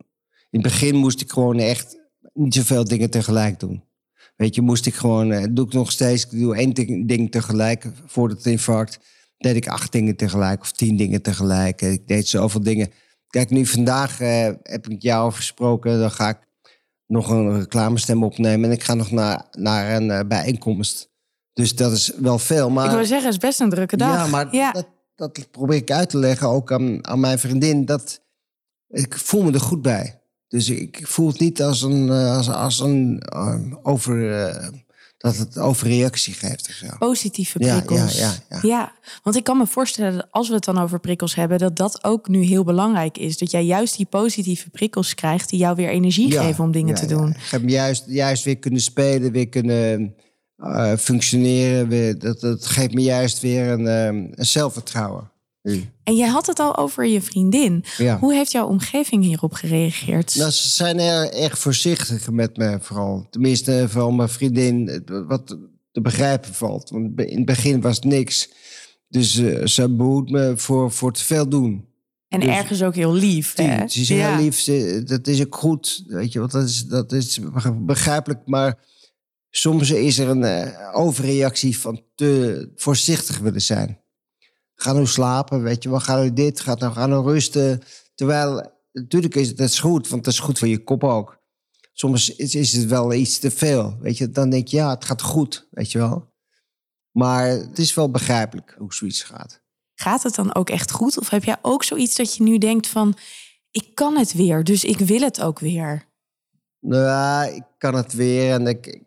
In 0.50 0.60
het 0.60 0.72
begin 0.72 0.96
moest 0.96 1.22
ik 1.22 1.32
gewoon 1.32 1.58
echt 1.60 1.98
niet 2.34 2.54
zoveel 2.54 2.84
dingen 2.84 3.10
tegelijk 3.10 3.60
doen. 3.60 3.84
Weet 4.36 4.56
je, 4.56 4.62
moest 4.62 4.86
ik 4.86 4.94
gewoon... 4.94 5.32
eh, 5.32 5.46
doe 5.52 5.66
ik 5.66 5.74
nog 5.74 5.92
steeds, 5.92 6.26
ik 6.26 6.40
doe 6.40 6.56
één 6.56 6.74
ding, 7.08 7.32
tegelijk. 7.32 7.86
Voor 8.06 8.30
het 8.30 8.46
infarct 8.46 9.00
deed 9.38 9.56
ik 9.56 9.68
acht 9.68 9.92
dingen 9.92 10.16
tegelijk 10.16 10.62
of 10.62 10.72
tien 10.72 10.98
dingen 10.98 11.22
tegelijk. 11.22 11.82
Ik 11.82 12.08
deed 12.08 12.28
zoveel 12.28 12.62
dingen. 12.64 12.92
Kijk, 13.28 13.50
nu 13.50 13.66
vandaag 13.66 14.20
eh, 14.20 14.50
heb 14.64 14.88
ik 14.88 15.02
jou 15.02 15.26
afgesproken. 15.26 16.00
Dan 16.00 16.12
ga 16.12 16.30
ik 16.30 16.40
nog 17.08 17.30
een 17.30 17.60
reclamestem 17.60 18.24
opnemen. 18.24 18.70
En 18.70 18.76
ik 18.76 18.84
ga 18.84 18.94
nog 18.94 19.12
naar, 19.12 19.46
naar 19.52 19.96
een 19.96 20.12
eh, 20.12 20.28
bijeenkomst. 20.28 21.11
Dus 21.54 21.76
dat 21.76 21.92
is 21.92 22.12
wel 22.18 22.40
veel. 22.40 22.70
Maar... 22.70 22.86
ik 22.86 22.92
wil 22.92 23.06
zeggen, 23.06 23.26
het 23.26 23.34
is 23.34 23.48
best 23.48 23.60
een 23.60 23.70
drukke 23.70 23.98
dag. 23.98 24.16
Ja, 24.16 24.28
maar 24.28 24.56
ja. 24.56 24.72
Dat, 24.72 24.88
dat 25.16 25.52
probeer 25.52 25.76
ik 25.76 25.92
uit 25.92 26.10
te 26.10 26.18
leggen 26.18 26.48
ook 26.48 26.72
aan, 26.72 27.08
aan 27.08 27.20
mijn 27.20 27.40
vriendin. 27.40 27.86
Dat 27.86 28.22
ik 28.88 29.18
voel 29.18 29.44
me 29.44 29.52
er 29.52 29.62
goed 29.62 29.82
bij. 29.82 30.22
Dus 30.48 30.70
ik 30.70 31.00
voel 31.04 31.28
het 31.28 31.40
niet 31.40 31.62
als 31.62 31.82
een, 31.82 32.10
eh, 32.10 32.38
als, 32.38 32.50
als 32.50 32.80
een 32.80 33.20
eh, 33.20 33.56
over, 33.84 34.46
eh, 34.46 34.68
dat 35.18 35.38
het 35.38 35.58
overreactie 35.58 36.34
geeft 36.34 36.68
of 36.68 36.74
zo. 36.74 36.88
positieve 37.00 37.60
prikkels. 37.60 38.18
ja, 38.18 38.34
ja, 38.50 38.60
ja. 38.62 38.94
want 39.24 39.36
ik 39.36 39.44
kan 39.44 39.58
me 39.58 39.68
voorstellen 39.68 40.14
dat 40.14 40.28
als 40.30 40.48
we 40.48 40.54
het 40.54 40.64
dan 40.64 40.78
over 40.78 41.00
prikkels 41.00 41.36
hebben, 41.36 41.58
dat 41.58 41.76
dat 41.76 42.04
ook 42.04 42.28
nu 42.28 42.44
heel 42.44 42.64
belangrijk 42.64 43.18
is. 43.18 43.38
Dat 43.38 43.52
jij 43.52 43.66
juist 43.66 43.98
die 43.98 44.06
positieve 44.06 44.70
prikkels 44.70 45.14
krijgt 45.14 45.50
die 45.50 45.60
jou 45.60 45.76
weer 45.76 45.90
energie 45.90 46.32
geven 46.32 46.64
om 46.64 46.72
dingen 46.72 46.96
te 46.96 47.06
doen. 47.06 47.30
Ik 47.30 47.52
heb 47.52 47.70
juist, 47.70 48.04
juist 48.08 48.44
weer 48.44 48.58
kunnen 48.58 48.82
spelen, 48.82 49.32
weer 49.32 49.50
kunnen 49.50 50.16
eh, 50.62 50.94
functioneren. 50.98 51.88
Weer, 51.88 52.20
dat, 52.20 52.40
dat 52.40 52.66
geeft 52.66 52.94
me 52.94 53.02
juist 53.02 53.40
weer 53.40 53.68
een, 53.68 53.88
eh, 53.88 54.06
een 54.06 54.34
zelfvertrouwen. 54.46 55.30
nu. 55.62 55.84
En 56.04 56.16
jij 56.16 56.28
had 56.28 56.48
het 56.48 56.60
al 56.60 56.78
over 56.78 57.06
je 57.08 57.22
vriendin. 57.22 57.84
Ja. 57.98 58.20
Hoe 58.20 58.34
heeft 58.34 58.52
jouw 58.52 58.68
omgeving 58.68 59.24
hierop 59.24 59.54
gereageerd? 59.54 60.36
Nou, 60.36 60.52
ze 60.52 60.70
zijn 60.70 61.00
er 61.00 61.34
erg 61.34 61.60
voorzichtig 61.60 62.30
met 62.32 62.58
me 62.58 62.78
vooral. 62.82 63.28
Tenminste, 63.30 63.86
vooral 63.90 64.12
mijn 64.12 64.30
vriendin, 64.30 65.04
wat 65.28 65.48
te 65.92 66.02
begrijpen 66.02 66.54
valt. 66.54 66.90
Want 66.90 67.20
in 67.22 67.38
het 67.38 67.46
begin 67.46 67.82
was 67.82 67.96
het 67.96 68.04
niks. 68.06 68.50
Dus 69.08 69.38
eh, 69.38 69.66
ze 69.66 69.96
behoedt 69.96 70.30
me 70.30 70.54
voor, 70.56 70.92
voor 70.92 71.14
te 71.14 71.24
veel 71.24 71.48
doen. 71.50 71.86
en 72.28 72.40
dus- 72.40 72.50
ergens 72.50 72.84
ook 72.84 72.96
heel 72.96 73.14
lief. 73.14 73.56
Hè? 73.56 73.64
Tuurlijk, 73.68 73.92
Ze 73.92 74.00
is 74.02 74.10
heel 74.10 74.36
lief, 74.36 74.60
ze- 74.60 75.02
dat 75.06 75.28
is 75.28 75.42
ook 75.46 75.56
goed. 75.56 76.04
Weet 76.08 76.32
je, 76.32 76.40
want 76.40 76.52
dat 76.52 76.64
is, 76.68 76.86
dat 76.86 77.12
is 77.12 77.40
begrijpelijk. 77.82 78.40
Maar 78.46 78.78
soms 79.52 79.90
is 79.92 80.18
er 80.20 80.28
een 80.30 80.44
eh, 80.44 80.90
overreactie 80.96 81.78
van 81.80 82.04
te 82.16 82.72
voorzichtig 82.76 83.38
willen 83.40 83.62
zijn. 83.62 84.00
Ga 84.76 84.92
nou 84.94 85.08
slapen, 85.08 85.64
weet 85.64 85.84
je 85.84 85.90
wel. 85.90 86.00
Ga 86.00 86.16
nou 86.16 86.34
dit, 86.34 86.60
ga 86.60 86.74
nou, 86.76 86.94
ga 86.94 87.06
nou 87.06 87.32
rusten. 87.32 87.82
Terwijl, 88.16 88.72
natuurlijk 88.92 89.36
is 89.36 89.48
het, 89.48 89.58
dat 89.58 89.70
is 89.70 89.80
goed, 89.80 90.08
want 90.08 90.24
dat 90.24 90.34
is 90.34 90.40
goed 90.40 90.60
voor 90.60 90.68
je 90.68 90.84
kop 90.84 91.04
ook. 91.04 91.40
Soms 91.94 92.36
is, 92.36 92.56
is 92.56 92.74
het 92.74 92.86
wel 92.86 93.14
iets 93.14 93.40
te 93.40 93.52
veel, 93.52 93.98
weet 94.00 94.18
je. 94.18 94.30
Dan 94.30 94.50
denk 94.50 94.68
je, 94.68 94.78
ja, 94.78 94.90
het 94.90 95.06
gaat 95.06 95.22
goed, 95.22 95.68
weet 95.72 95.92
je 95.92 95.98
wel. 95.98 96.30
Maar 97.12 97.48
het 97.48 97.80
is 97.80 97.94
wel 97.94 98.12
begrijpelijk 98.12 98.76
hoe 98.78 98.94
zoiets 98.94 99.24
gaat. 99.24 99.62
Gaat 99.96 100.24
het 100.24 100.36
dan 100.36 100.56
ook 100.56 100.70
echt 100.70 100.92
goed? 100.92 101.18
Of 101.18 101.30
heb 101.30 101.44
jij 101.44 101.58
ook 101.62 101.84
zoiets 101.84 102.16
dat 102.16 102.36
je 102.36 102.44
nu 102.44 102.58
denkt 102.58 102.88
van... 102.88 103.18
ik 103.72 103.96
kan 103.96 104.18
het 104.18 104.34
weer, 104.34 104.64
dus 104.64 104.84
ik 104.84 104.98
wil 104.98 105.22
het 105.22 105.42
ook 105.42 105.60
weer? 105.60 106.10
Nou, 106.80 107.04
ja, 107.04 107.44
ik 107.44 107.64
kan 107.78 107.96
het 107.96 108.14
weer. 108.14 108.52
En 108.54 108.68
ik- 108.68 109.02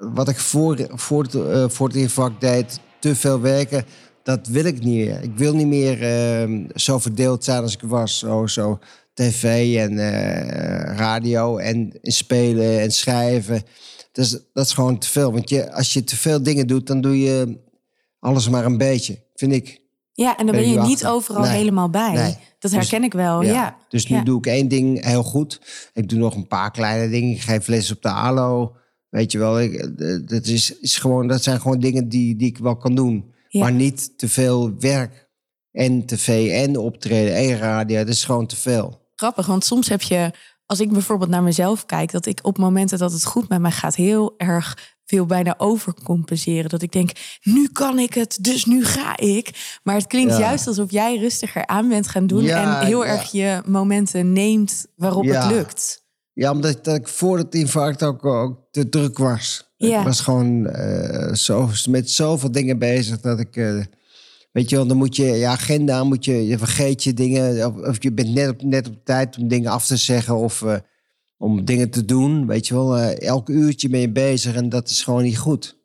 wat 0.00 0.28
ik 0.28 0.38
voor, 0.38 0.86
voor, 0.90 1.22
het, 1.22 1.34
eh, 1.34 1.68
voor 1.68 1.86
het 1.86 1.96
infarct 1.96 2.40
deed, 2.40 2.80
te 2.98 3.14
veel 3.16 3.40
werken, 3.40 3.84
dat 4.22 4.46
wil 4.46 4.64
ik 4.64 4.74
niet 4.84 5.06
meer. 5.06 5.22
Ik 5.22 5.36
wil 5.36 5.54
niet 5.54 5.66
meer 5.66 6.02
eh, 6.02 6.64
zo 6.74 6.98
verdeeld 6.98 7.44
zijn 7.44 7.62
als 7.62 7.74
ik 7.74 7.80
was. 7.82 8.18
Zo, 8.18 8.46
zo 8.46 8.78
tv 9.14 9.76
en 9.76 9.98
eh, 9.98 10.96
radio 10.96 11.56
en, 11.56 11.98
en 12.02 12.12
spelen 12.12 12.80
en 12.80 12.90
schrijven. 12.90 13.62
Dat 14.12 14.24
is, 14.24 14.30
dat 14.52 14.66
is 14.66 14.72
gewoon 14.72 14.98
te 14.98 15.08
veel. 15.08 15.32
Want 15.32 15.48
je, 15.50 15.72
als 15.72 15.92
je 15.92 16.04
te 16.04 16.16
veel 16.16 16.42
dingen 16.42 16.66
doet, 16.66 16.86
dan 16.86 17.00
doe 17.00 17.20
je 17.20 17.58
alles 18.18 18.48
maar 18.48 18.64
een 18.64 18.78
beetje, 18.78 19.22
vind 19.34 19.52
ik. 19.52 19.78
Ja, 20.12 20.30
en 20.36 20.46
dan 20.46 20.54
Ben 20.54 20.64
ben 20.64 20.72
je 20.72 20.80
niet 20.80 20.92
achter? 20.94 21.10
overal 21.10 21.42
Nee. 21.42 21.50
helemaal 21.56 21.90
bij. 21.90 22.12
Nee. 22.12 22.36
Dat 22.58 22.70
Dus- 22.70 22.72
herken 22.72 23.02
ik 23.04 23.12
wel, 23.12 23.42
ja. 23.42 23.76
Dus 23.88 24.06
nu 24.08 24.16
Ja. 24.16 24.22
doe 24.24 24.38
ik 24.38 24.46
één 24.46 24.68
ding 24.68 25.04
heel 25.04 25.22
goed. 25.22 25.60
Ik 25.94 26.08
doe 26.08 26.18
nog 26.18 26.34
een 26.34 26.46
paar 26.46 26.70
kleine 26.70 27.08
dingen. 27.10 27.30
Ik 27.34 27.40
geef 27.40 27.66
les 27.66 27.90
op 27.90 28.02
de 28.02 28.08
ALO. 28.08 28.74
Weet 29.10 29.32
je 29.32 29.38
wel, 29.38 29.60
ik, 29.60 29.74
eh, 29.74 30.18
dat, 30.24 30.46
is, 30.46 30.78
is 30.78 30.96
gewoon, 30.96 31.26
dat 31.26 31.42
zijn 31.42 31.60
gewoon 31.60 31.80
dingen 31.80 32.08
die, 32.08 32.36
die 32.36 32.48
ik 32.48 32.58
wel 32.58 32.76
kan 32.76 32.94
doen. 32.94 33.32
Ja. 33.48 33.60
Maar 33.60 33.72
niet 33.72 34.18
te 34.18 34.28
veel 34.28 34.74
werk 34.78 35.28
en 35.72 36.06
tv 36.06 36.50
en 36.50 36.76
optreden 36.76 37.34
en 37.34 37.58
radio. 37.58 37.98
Dat 37.98 38.08
is 38.08 38.24
gewoon 38.24 38.46
te 38.46 38.56
veel. 38.56 39.08
Grappig, 39.14 39.46
want 39.46 39.64
soms 39.64 39.88
heb 39.88 40.02
je, 40.02 40.30
als 40.66 40.80
ik 40.80 40.92
bijvoorbeeld 40.92 41.30
naar 41.30 41.42
mezelf 41.42 41.86
kijk, 41.86 42.12
dat 42.12 42.26
ik 42.26 42.38
op 42.42 42.58
momenten 42.58 42.98
dat 42.98 43.12
het 43.12 43.24
goed 43.24 43.48
met 43.48 43.60
mij 43.60 43.70
gaat, 43.70 43.94
heel 43.94 44.34
erg 44.36 44.96
wil 45.06 45.26
bijna 45.26 45.54
overcompenseren. 45.58 46.70
Dat 46.70 46.82
ik 46.82 46.92
denk, 46.92 47.10
nu 47.42 47.68
kan 47.68 47.98
ik 47.98 48.14
het, 48.14 48.38
dus 48.40 48.64
nu 48.64 48.84
ga 48.84 49.16
ik. 49.16 49.78
Maar 49.82 49.94
het 49.94 50.06
klinkt 50.06 50.32
Ja. 50.32 50.38
juist 50.38 50.66
alsof 50.66 50.90
jij 50.90 51.16
rustiger 51.18 51.66
aan 51.66 51.88
bent 51.88 52.08
gaan 52.08 52.26
doen 52.26 52.42
Ja, 52.42 52.80
en 52.80 52.86
heel 52.86 53.06
erg 53.06 53.30
je 53.30 53.62
momenten 53.66 54.32
neemt 54.32 54.86
waarop 54.96 55.24
het 55.24 55.44
lukt. 55.44 56.08
Ja, 56.40 56.50
omdat 56.50 56.84
dat 56.84 56.96
ik 56.96 57.08
voor 57.08 57.38
het 57.38 57.54
infarct 57.54 58.02
ook, 58.02 58.24
ook 58.24 58.58
te 58.70 58.88
druk 58.88 59.18
was. 59.18 59.72
Ja. 59.76 59.98
Ik 59.98 60.04
was 60.04 60.20
gewoon 60.20 60.66
eh, 60.66 61.34
zo, 61.34 61.68
met 61.88 62.10
zoveel 62.10 62.50
dingen 62.50 62.78
bezig 62.78 63.20
dat 63.20 63.40
ik... 63.40 63.56
eh, 63.56 63.84
weet 64.52 64.70
je 64.70 64.76
wel, 64.76 64.86
dan 64.86 64.96
moet 64.96 65.16
je 65.16 65.24
je 65.24 65.46
agenda, 65.46 66.04
moet 66.04 66.24
je, 66.24 66.46
je 66.46 66.58
vergeet 66.58 67.04
je 67.04 67.14
dingen. 67.14 67.66
Of, 67.66 67.88
of 67.88 68.02
je 68.02 68.12
bent 68.12 68.34
net 68.34 68.48
op, 68.48 68.62
net 68.62 68.88
op 68.88 68.94
tijd 69.04 69.38
om 69.38 69.48
dingen 69.48 69.70
af 69.70 69.86
te 69.86 69.96
zeggen 69.96 70.36
of 70.36 70.62
eh, 70.62 70.76
om 71.38 71.64
dingen 71.64 71.90
te 71.90 72.04
doen. 72.04 72.46
Weet 72.46 72.66
je 72.66 72.74
wel, 72.74 72.98
elk 72.98 73.48
uurtje 73.48 73.88
ben 73.88 74.00
je 74.00 74.12
bezig 74.12 74.54
en 74.54 74.68
dat 74.68 74.90
is 74.90 75.02
gewoon 75.02 75.22
niet 75.22 75.38
goed. 75.38 75.78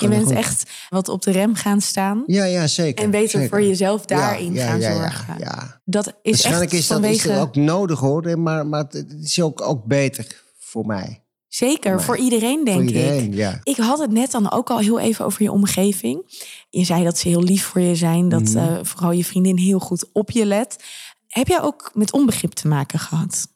Je 0.00 0.08
bent 0.08 0.24
goed. 0.24 0.32
echt 0.32 0.70
wat 0.88 1.08
op 1.08 1.22
de 1.22 1.30
rem 1.30 1.54
gaan 1.54 1.80
staan 1.80 2.22
Ja, 2.26 2.44
ja, 2.44 2.66
zeker. 2.66 3.04
en 3.04 3.10
beter 3.10 3.30
zeker. 3.30 3.48
voor 3.48 3.62
jezelf 3.62 4.04
daarin 4.06 4.52
ja, 4.52 4.66
gaan 4.66 4.80
ja, 4.80 4.88
ja, 4.90 4.96
zorgen. 4.96 5.34
ja. 5.38 5.80
Dat 5.84 6.06
is 6.06 6.12
Waarschijnlijk 6.22 6.72
echt 6.72 6.80
is 6.80 6.86
dat, 6.88 6.98
is 7.04 7.04
vanwege... 7.22 7.28
dat 7.28 7.46
ook 7.48 7.56
nodig 7.56 7.98
hoor, 7.98 8.38
maar, 8.38 8.66
maar 8.66 8.84
het 8.88 9.14
is 9.22 9.40
ook, 9.42 9.60
ook 9.60 9.84
beter 9.84 10.42
voor 10.58 10.86
mij. 10.86 11.22
Zeker, 11.48 12.02
voor 12.02 12.16
iedereen 12.16 12.64
denk 12.64 12.76
voor 12.78 12.88
ik. 12.88 12.94
iedereen, 12.96 13.32
ja. 13.34 13.60
Ik 13.62 13.76
had 13.76 13.98
het 13.98 14.10
net 14.10 14.30
dan 14.30 14.50
ook 14.50 14.70
al 14.70 14.78
heel 14.78 14.98
even 14.98 15.24
over 15.24 15.42
je 15.42 15.52
omgeving. 15.52 16.22
Je 16.70 16.84
zei 16.84 17.04
dat 17.04 17.18
ze 17.18 17.28
heel 17.28 17.42
lief 17.42 17.64
voor 17.64 17.80
je 17.80 17.94
zijn, 17.94 18.28
dat 18.28 18.42
Mhm. 18.42 18.56
eh, 18.58 18.78
vooral 18.82 19.10
je 19.12 19.24
vriendin 19.24 19.56
heel 19.58 19.78
goed 19.78 20.08
op 20.12 20.30
je 20.30 20.44
let. 20.46 20.76
Heb 21.28 21.48
jij 21.48 21.62
ook 21.62 21.90
met 21.94 22.12
onbegrip 22.12 22.52
te 22.52 22.68
maken 22.68 22.98
gehad? 22.98 23.48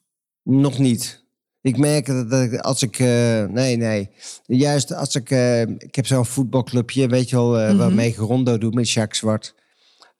Nog 0.43 0.77
niet. 0.77 1.22
Ik 1.63 1.77
merk 1.77 2.05
dat, 2.29 2.61
als 2.61 2.81
ik... 2.83 2.99
eh, 2.99 3.43
nee, 3.45 3.77
nee. 3.77 4.09
Juist 4.45 4.93
als 4.93 5.15
ik... 5.15 5.29
eh, 5.31 5.61
ik 5.61 5.95
heb 5.95 6.05
zo'n 6.05 6.25
voetbalclubje, 6.25 7.07
weet 7.07 7.29
je 7.29 7.35
wel... 7.35 7.59
eh, 7.59 7.67
Mhm. 7.69 7.77
waarmee 7.77 8.09
ik 8.09 8.15
rondo 8.17 8.57
doe 8.57 8.71
met 8.71 8.89
Jacques 8.89 9.17
Zwart. 9.19 9.55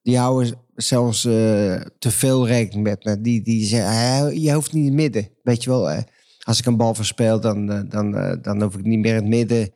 Die 0.01 0.17
houden 0.17 0.55
zelfs 0.75 1.21
te 1.21 2.12
veel 2.12 2.47
rekening 2.47 2.83
met 2.83 3.03
me. 3.03 3.21
Die, 3.21 3.41
die 3.41 3.65
zeggen, 3.65 3.91
"Hè, 3.93 4.25
je 4.27 4.53
hoeft 4.53 4.73
niet 4.73 4.81
in 4.83 4.89
het 4.91 5.01
midden. 5.01 5.29
Weet 5.43 5.63
je 5.63 5.69
wel, 5.69 6.03
als 6.43 6.59
ik 6.59 6.65
een 6.65 6.77
bal 6.77 6.93
verspeel, 6.95 7.39
dan, 7.39 7.88
dan, 7.89 8.12
dan 8.41 8.62
hoef 8.62 8.75
ik 8.75 8.83
niet 8.85 9.00
meer 9.00 9.15
in 9.15 9.21
het 9.21 9.27
midden. 9.27 9.69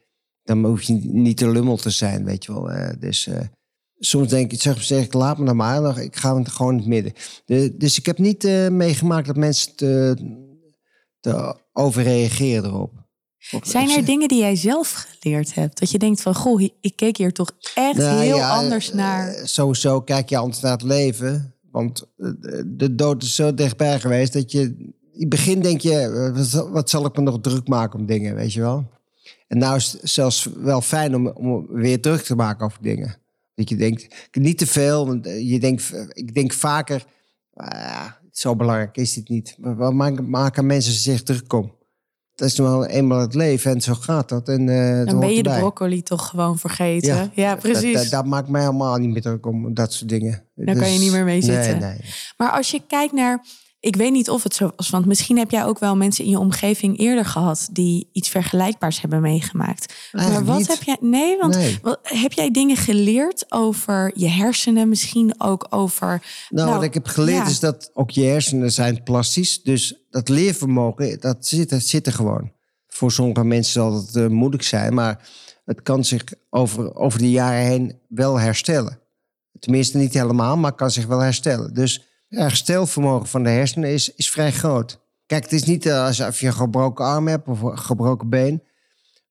Dan 0.43 0.65
hoef 0.65 0.81
je 0.81 0.93
niet 0.93 1.37
te 1.37 1.49
lummel 1.49 1.77
te 1.77 1.89
zijn, 1.89 2.25
weet 2.25 2.45
je 2.45 2.53
wel. 2.53 2.69
dus 2.99 3.29
soms 3.99 4.27
denk 4.29 4.51
ik, 4.51 4.61
zeg, 4.61 4.83
zeg 4.83 5.03
ik, 5.03 5.13
laat 5.13 5.37
me 5.37 5.45
dan 5.45 5.55
maar. 5.55 5.81
Dan, 5.81 5.99
ik 5.99 6.15
ga 6.15 6.41
gewoon 6.43 6.71
in 6.73 6.77
het 6.79 6.87
midden. 6.87 7.13
De, 7.45 7.75
dus 7.77 7.97
ik 7.97 8.05
heb 8.05 8.17
niet 8.17 8.43
meegemaakt 8.71 9.27
dat 9.27 9.35
mensen 9.35 9.75
te, 9.75 10.15
te 11.19 11.55
overreageren 11.73 12.65
erop. 12.69 12.91
Op- 13.51 13.65
Zijn 13.65 13.89
er 13.89 14.05
dingen 14.05 14.27
die 14.27 14.39
jij 14.39 14.55
zelf 14.55 15.05
geleerd 15.19 15.53
hebt? 15.53 15.79
Dat 15.79 15.91
je 15.91 15.97
denkt 15.97 16.21
van, 16.21 16.35
goh, 16.35 16.61
ik 16.81 16.95
keek 16.95 17.17
hier 17.17 17.33
toch 17.33 17.51
echt 17.75 17.97
Nou 17.97 18.19
heel 18.23 18.35
ja, 18.35 18.49
anders 18.49 18.89
eh, 18.89 18.95
naar. 18.95 19.35
sowieso 19.43 20.01
kijk 20.01 20.29
je 20.29 20.37
anders 20.37 20.59
naar 20.61 20.71
het 20.71 20.81
leven. 20.81 21.53
Want 21.71 22.07
eh, 22.17 22.29
de 22.65 22.95
dood 22.95 23.23
is 23.23 23.35
zo 23.35 23.53
dichtbij 23.53 23.99
geweest 23.99 24.33
dat 24.33 24.51
je... 24.51 24.61
In 24.61 25.23
het 25.23 25.29
begin 25.29 25.61
denk 25.61 25.81
je, 25.81 25.99
eh, 25.99 26.71
wat 26.71 26.89
zal- 26.89 27.05
ik 27.05 27.15
me 27.15 27.21
nog 27.21 27.39
druk 27.41 27.67
maken 27.67 27.99
om 27.99 28.05
dingen, 28.05 28.35
weet 28.35 28.53
je 28.53 28.61
wel? 28.61 28.89
En 29.47 29.57
nou 29.57 29.75
is 29.75 29.91
het 29.91 30.09
zelfs 30.09 30.47
wel 30.57 30.81
fijn 30.81 31.15
om, 31.15 31.27
om 31.27 31.67
weer 31.69 32.01
druk 32.01 32.21
te 32.21 32.35
maken 32.35 32.65
over 32.65 32.81
dingen. 32.81 33.15
Dat 33.55 33.69
je 33.69 33.75
denkt, 33.75 34.15
niet 34.31 34.57
te 34.57 34.67
veel. 34.67 35.07
Want 35.07 35.25
eh, 35.25 35.49
je 35.51 35.59
denkt, 35.59 35.93
ik 36.13 36.33
denk 36.33 36.53
vaker, 36.53 37.05
ah, 37.53 38.05
zo 38.37 38.55
belangrijk 38.55 38.97
is 38.97 39.13
dit 39.13 39.29
niet. 39.29 39.55
Maar 39.59 39.75
Waar 39.75 39.95
maken, 39.95 40.29
maken 40.29 40.65
mensen 40.65 40.93
zich 40.93 41.23
druk 41.23 41.53
om? 41.53 41.75
Dat 42.35 42.47
is 42.47 42.55
nou 42.55 42.69
wel 42.69 42.85
eenmaal 42.85 43.19
het 43.19 43.33
leven 43.33 43.71
en 43.71 43.81
zo 43.81 43.93
gaat 43.93 44.29
dat. 44.29 44.47
En, 44.47 44.69
eh, 44.69 45.05
Dan 45.05 45.19
ben 45.19 45.33
je 45.33 45.43
de 45.43 45.57
broccoli 45.57 46.03
toch 46.03 46.27
gewoon 46.27 46.57
vergeten. 46.57 47.31
Ja, 47.33 47.55
precies. 47.55 47.93
Dat, 47.93 48.01
dat, 48.01 48.11
dat 48.11 48.25
maakt 48.25 48.49
mij 48.49 48.61
helemaal 48.61 48.97
niet 48.97 49.09
meer 49.09 49.21
druk 49.21 49.45
om 49.45 49.73
dat 49.73 49.93
soort 49.93 50.09
dingen. 50.09 50.43
Daar 50.55 50.75
kan 50.75 50.91
je 50.93 50.99
niet 50.99 51.11
meer 51.11 51.23
mee 51.23 51.41
zitten. 51.41 51.79
Nee, 51.79 51.89
nee. 51.89 52.13
Maar 52.37 52.51
als 52.51 52.71
je 52.71 52.81
kijkt 52.87 53.13
naar, 53.13 53.45
ik 53.79 53.95
weet 53.95 54.11
niet 54.11 54.29
of 54.29 54.43
het 54.43 54.53
zo 54.53 54.71
was, 54.75 54.89
want 54.89 55.05
misschien 55.05 55.37
heb 55.37 55.51
jij 55.51 55.65
ook 55.65 55.79
wel 55.79 55.95
mensen 55.95 56.23
in 56.23 56.29
je 56.29 56.39
omgeving 56.39 56.99
eerder 56.99 57.25
gehad 57.25 57.67
die 57.71 58.09
iets 58.11 58.29
vergelijkbaars 58.29 59.01
hebben 59.01 59.21
meegemaakt. 59.21 59.93
maar 60.11 60.45
wat 60.45 60.57
niet. 60.57 60.67
heb 60.67 60.83
jij? 60.83 60.97
Nee, 60.99 61.37
want 61.37 61.55
Nee. 61.55 61.79
wat, 61.81 61.99
heb 62.03 62.33
jij 62.33 62.51
dingen 62.51 62.75
geleerd 62.77 63.45
over 63.49 64.11
je 64.15 64.27
hersenen, 64.27 64.89
misschien 64.89 65.33
ook 65.37 65.67
over. 65.69 66.07
Nou, 66.07 66.21
Nou, 66.49 66.73
wat 66.75 66.83
ik 66.83 66.93
heb 66.93 67.05
geleerd 67.07 67.43
ja. 67.45 67.49
is 67.51 67.59
dat 67.59 67.89
ook 67.93 68.09
je 68.11 68.23
hersenen 68.23 68.71
zijn 68.71 69.03
plastisch. 69.03 69.61
Dus 69.63 69.95
dat 70.09 70.29
leervermogen, 70.29 71.19
dat 71.19 71.47
zit, 71.47 71.71
er- 71.71 71.81
zit 71.81 72.05
er 72.07 72.13
gewoon. 72.13 72.51
Voor 72.87 73.11
sommige 73.11 73.43
mensen 73.43 73.73
zal 73.73 73.93
het 73.95 74.15
eh, 74.15 74.27
moeilijk 74.27 74.63
zijn, 74.63 74.93
maar 74.93 75.29
het 75.65 75.81
kan 75.81 76.03
zich 76.05 76.23
over, 76.49 76.95
over 76.95 77.19
de 77.19 77.31
jaren 77.31 77.65
heen 77.65 77.99
wel 78.07 78.39
herstellen. 78.39 78.99
Tenminste, 79.59 79.97
niet 79.97 80.13
helemaal, 80.13 80.57
maar 80.57 80.73
kan 80.73 80.91
zich 80.91 81.05
wel 81.05 81.19
herstellen. 81.19 81.73
Dus 81.73 82.06
het 82.29 83.29
van 83.29 83.43
de 83.43 83.49
hersenen 83.49 83.89
is, 83.89 84.13
is 84.13 84.29
vrij 84.29 84.51
groot. 84.51 84.99
Kijk, 85.25 85.43
het 85.43 85.51
is 85.51 85.63
niet 85.63 85.85
eh, 85.85 86.05
alsof 86.05 86.39
je 86.39 86.47
een 86.47 86.53
gebroken 86.53 87.05
arm 87.05 87.27
hebt 87.27 87.47
of 87.47 87.61
een 87.61 87.79
gebroken 87.79 88.29
been. 88.29 88.63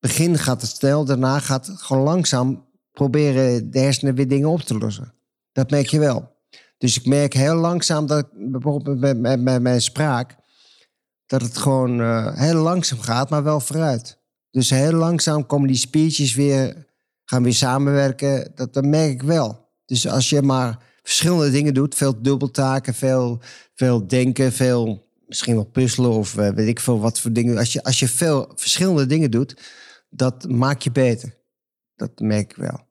Begin 0.01 0.39
gaat 0.39 0.61
het 0.61 0.71
snel, 0.71 1.05
daarna 1.05 1.39
gaat 1.39 1.67
het 1.67 1.83
gewoon 1.83 2.03
langzaam 2.03 2.65
proberen 2.93 3.71
de 3.71 3.79
hersenen 3.79 4.15
weer 4.15 4.29
dingen 4.29 4.49
op 4.49 4.61
te 4.61 4.79
lossen. 4.79 5.15
Dat 5.53 5.71
merk 5.71 5.87
je 5.87 5.99
wel. 5.99 6.35
Dus 6.79 6.97
ik 6.97 7.07
merk 7.07 7.33
heel 7.33 7.55
langzaam 7.55 8.07
dat 8.07 8.27
bijvoorbeeld 8.33 8.99
met, 8.99 9.19
met, 9.19 9.41
met 9.41 9.63
mijn 9.63 9.81
spraak, 9.81 10.37
dat 11.27 11.43
het 11.43 11.57
gewoon 11.57 12.01
eh, 12.01 12.35
heel 12.35 12.63
langzaam 12.63 13.01
gaat, 13.01 13.31
maar 13.31 13.43
wel 13.43 13.61
vooruit. 13.61 14.19
Dus 14.51 14.71
heel 14.71 14.93
langzaam 14.93 15.47
komen 15.47 15.69
die 15.69 15.77
spiertjes 15.77 16.35
weer, 16.35 16.87
gaan 17.25 17.43
weer 17.43 17.55
samenwerken. 17.55 18.53
Dat, 18.55 18.75
dat 18.75 18.85
merk 18.85 19.11
ik 19.11 19.23
wel. 19.23 19.69
Dus 19.85 20.09
als 20.09 20.31
je 20.31 20.43
maar 20.43 20.79
verschillende 21.07 21.51
dingen 21.51 21.75
doet, 21.75 21.95
veel 21.95 22.23
dubbeltaken, 22.23 22.95
veel, 22.95 23.41
veel 23.75 24.07
denken, 24.07 24.53
veel 24.53 25.09
misschien 25.27 25.55
wel 25.55 25.65
puzzelen 25.65 26.11
of 26.11 26.37
eh, 26.37 26.51
weet 26.51 26.69
ik 26.69 26.81
veel 26.81 27.01
wat 27.01 27.21
voor 27.21 27.33
dingen. 27.33 27.59
Als 27.59 27.73
je, 27.73 27.83
als 27.83 27.99
je 27.99 28.09
veel 28.09 28.53
verschillende 28.55 29.07
dingen 29.07 29.31
doet, 29.31 29.57
dat 30.11 30.49
maakt 30.49 30.85
je 30.85 30.91
beter. 30.91 31.35
Dat 31.95 32.19
merk 32.19 32.51
ik 32.51 32.57
wel. 32.57 32.86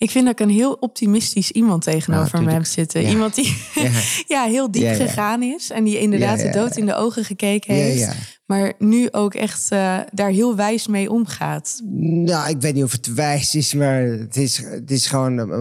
Ik 0.00 0.10
vind 0.10 0.24
dat 0.24 0.40
ik 0.40 0.46
een 0.46 0.54
heel 0.54 0.72
optimistisch 0.72 1.50
iemand 1.50 1.82
tegenover 1.82 2.42
me 2.42 2.52
heb 2.52 2.64
zitten. 2.64 3.02
Ja. 3.02 3.08
Iemand 3.08 3.34
die 3.34 3.44
Ja. 3.74 3.90
ja, 4.34 4.44
heel 4.44 4.70
diep 4.70 4.82
Ja, 4.82 4.94
gegaan 4.94 5.42
is 5.42 5.70
en 5.70 5.84
die 5.84 5.98
inderdaad 5.98 6.40
de 6.40 6.50
dood 6.50 6.76
in 6.76 6.86
de 6.86 6.94
ogen 6.94 7.24
gekeken 7.24 7.74
heeft, 7.74 8.14
maar 8.46 8.72
nu 8.78 9.08
ook 9.10 9.34
echt 9.34 9.70
eh, 9.70 9.98
daar 10.12 10.30
heel 10.30 10.56
wijs 10.56 10.86
mee 10.86 11.10
omgaat. 11.10 11.80
Nou, 12.24 12.48
ik 12.50 12.60
weet 12.60 12.74
niet 12.74 12.84
of 12.84 12.92
het 12.92 13.14
wijs 13.14 13.54
is, 13.54 13.74
maar 13.74 14.02
het 14.02 14.36
is, 14.36 14.56
het 14.56 14.90
is 14.90 15.06
gewoon. 15.06 15.52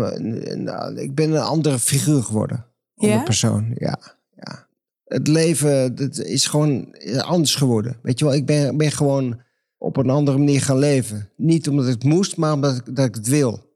eh, 0.67 1.03
ik 1.03 1.15
ben 1.15 1.31
een 1.31 1.41
andere 1.41 1.79
figuur 1.79 2.23
geworden. 2.23 2.65
Andere 2.95 3.23
persoon, 3.23 3.71
ja. 3.75 3.99
ja. 4.35 4.67
Het 5.05 5.27
leven 5.27 5.95
dat 5.95 6.17
is 6.17 6.45
gewoon 6.45 6.95
anders 7.17 7.55
geworden. 7.55 7.97
Weet 8.01 8.19
je 8.19 8.25
wel, 8.25 8.33
ik 8.33 8.45
ben, 8.45 8.77
ben 8.77 8.91
gewoon 8.91 9.41
op 9.77 9.97
een 9.97 10.09
andere 10.09 10.37
manier 10.37 10.61
gaan 10.61 10.79
leven. 10.79 11.29
Niet 11.35 11.69
omdat 11.69 11.85
het 11.85 12.03
moest, 12.03 12.37
maar 12.37 12.53
omdat 12.53 12.75
ik, 12.75 12.95
dat 12.95 13.05
ik 13.05 13.15
het 13.15 13.27
wil. 13.27 13.67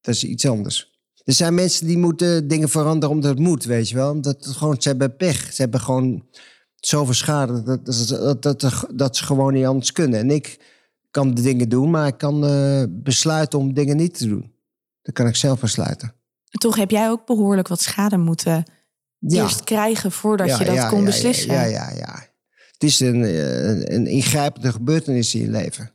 Dat 0.00 0.14
is 0.14 0.24
iets 0.24 0.46
anders. 0.46 0.90
Er 1.24 1.32
zijn 1.32 1.54
mensen 1.54 1.86
die 1.86 1.98
moeten 1.98 2.48
dingen 2.48 2.68
veranderen 2.68 3.14
omdat 3.14 3.30
het 3.30 3.38
moet, 3.38 3.64
weet 3.64 3.88
je 3.88 3.94
wel. 3.94 4.10
Omdat 4.10 4.44
het 4.44 4.56
gewoon, 4.56 4.82
ze 4.82 4.88
hebben 4.88 5.16
pech. 5.16 5.52
Ze 5.52 5.62
hebben 5.62 5.80
gewoon 5.80 6.26
zoveel 6.76 7.14
schade 7.14 7.62
dat, 7.62 7.86
dat, 7.86 8.42
dat, 8.42 8.60
dat, 8.60 8.86
dat 8.94 9.16
ze 9.16 9.24
gewoon 9.24 9.52
niet 9.52 9.64
anders 9.66 9.92
kunnen. 9.92 10.18
En 10.20 10.30
ik 10.30 10.60
kan 11.10 11.34
de 11.34 11.42
dingen 11.42 11.68
doen, 11.68 11.90
maar 11.90 12.06
ik 12.06 12.18
kan 12.18 12.44
eh, 12.46 12.82
besluiten 12.88 13.58
om 13.58 13.74
dingen 13.74 13.96
niet 13.96 14.18
te 14.18 14.28
doen. 14.28 14.52
Dat 15.02 15.14
kan 15.14 15.26
ik 15.26 15.36
zelf 15.36 15.60
besluiten. 15.60 16.14
Toch 16.50 16.76
heb 16.76 16.90
jij 16.90 17.10
ook 17.10 17.26
behoorlijk 17.26 17.68
wat 17.68 17.80
schade 17.80 18.16
moeten 18.16 18.64
Ja. 19.18 19.42
eerst 19.42 19.64
krijgen 19.64 20.12
voordat 20.12 20.48
Ja, 20.48 20.58
je 20.58 20.64
dat 20.64 20.74
ja, 20.74 20.88
kon 20.88 21.04
beslissen. 21.04 21.52
Ja, 21.52 21.64
ja, 21.64 21.90
ja. 21.90 22.28
Het 22.72 22.82
is 22.82 23.00
een, 23.00 23.24
eh, 23.24 23.68
een, 23.68 23.94
een 23.94 24.06
ingrijpende 24.06 24.72
gebeurtenis 24.72 25.34
in 25.34 25.40
je 25.40 25.50
leven. 25.50 25.90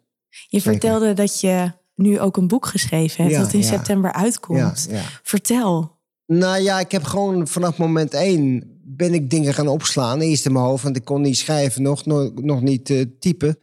Je 0.47 0.61
vertelde 0.61 1.13
dat 1.13 1.39
je 1.39 1.71
nu 1.95 2.19
ook 2.19 2.37
een 2.37 2.47
boek 2.47 2.65
geschreven 2.65 3.23
hebt 3.23 3.35
Ja, 3.35 3.41
dat 3.41 3.53
in 3.53 3.59
ja. 3.59 3.65
september 3.65 4.11
uitkomt. 4.13 4.87
ja. 4.89 5.01
Vertel. 5.23 5.93
Nou 6.25 6.61
ja, 6.61 6.79
ik 6.79 6.91
heb 6.91 7.03
gewoon 7.03 7.47
vanaf 7.47 7.77
moment 7.77 8.13
één 8.13 8.73
ben 8.87 9.13
ik 9.13 9.29
dingen 9.29 9.53
gaan 9.53 9.67
opslaan. 9.67 10.19
Eerst 10.21 10.45
in 10.45 10.51
mijn 10.51 10.65
hoofd, 10.65 10.83
want 10.83 10.95
ik 10.95 11.05
kon 11.05 11.21
niet 11.21 11.37
schrijven, 11.37 11.81
nog, 11.81 12.05
nog, 12.05 12.31
nog 12.41 12.61
niet 12.61 12.89
eh, 12.89 13.01
typen. 13.19 13.57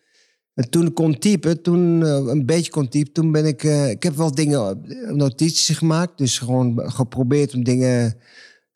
En 0.55 0.71
toen 0.71 0.87
ik 0.87 0.95
kon 0.95 1.18
typen, 1.18 1.62
toen 1.62 2.03
eh, 2.05 2.11
een 2.27 2.47
beetje 2.47 2.71
kon 2.71 2.88
typen, 2.88 3.12
toen 3.12 3.33
ben 3.33 3.47
ik... 3.47 3.64
eh, 3.64 3.90
ik 3.90 4.03
heb 4.03 4.14
wel 4.16 4.35
dingen, 4.35 4.81
notities 5.16 5.77
gemaakt. 5.79 6.18
Dus 6.18 6.38
gewoon 6.38 6.81
geprobeerd 6.85 7.55
om 7.55 7.64
dingen 7.64 8.16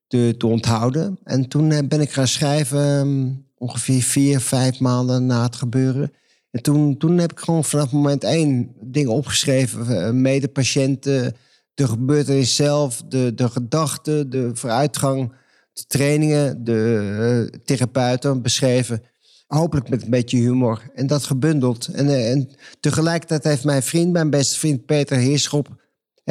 te, 0.07 0.35
te 0.39 0.47
onthouden. 0.47 1.19
En 1.25 1.49
toen 1.49 1.69
ben 1.89 2.01
ik 2.01 2.11
gaan 2.11 2.29
schrijven, 2.29 2.99
ehm, 2.99 3.33
ongeveer 3.59 4.03
vier, 4.03 4.41
vijf 4.41 4.81
maanden 4.81 5.27
na 5.27 5.43
het 5.43 5.57
gebeuren. 5.57 6.13
En 6.57 6.63
toen, 6.63 6.97
toen 6.97 7.19
heb 7.19 7.33
ik 7.33 7.39
gewoon 7.39 7.65
vanaf 7.65 7.93
moment 7.93 8.25
één 8.25 8.73
dingen 8.81 9.13
opgeschreven. 9.13 10.07
eh, 10.07 10.11
Medepatiënten, 10.11 11.37
de 11.75 11.89
gebeurtenis 11.89 12.55
zelf, 12.55 13.03
de, 13.09 13.35
de 13.35 13.49
gedachten, 13.49 14.31
de 14.31 14.51
vooruitgang, 14.55 15.33
de 15.73 15.85
trainingen, 15.87 16.65
de 16.65 17.49
eh, 17.53 17.61
therapeuten 17.65 18.43
beschreven. 18.43 19.03
Hopelijk 19.47 19.89
met 19.89 20.03
een 20.03 20.11
beetje 20.11 20.39
humor. 20.39 20.83
En 20.95 21.07
dat 21.07 21.25
gebundeld. 21.25 21.87
En, 21.87 22.09
eh, 22.09 22.31
en 22.31 22.49
tegelijkertijd 22.81 23.45
heeft 23.45 23.65
mijn 23.65 23.83
vriend, 23.83 24.13
mijn 24.13 24.31
beste 24.31 24.59
vriend 24.59 24.87
Peter 24.87 25.17
Heerschop... 25.17 25.85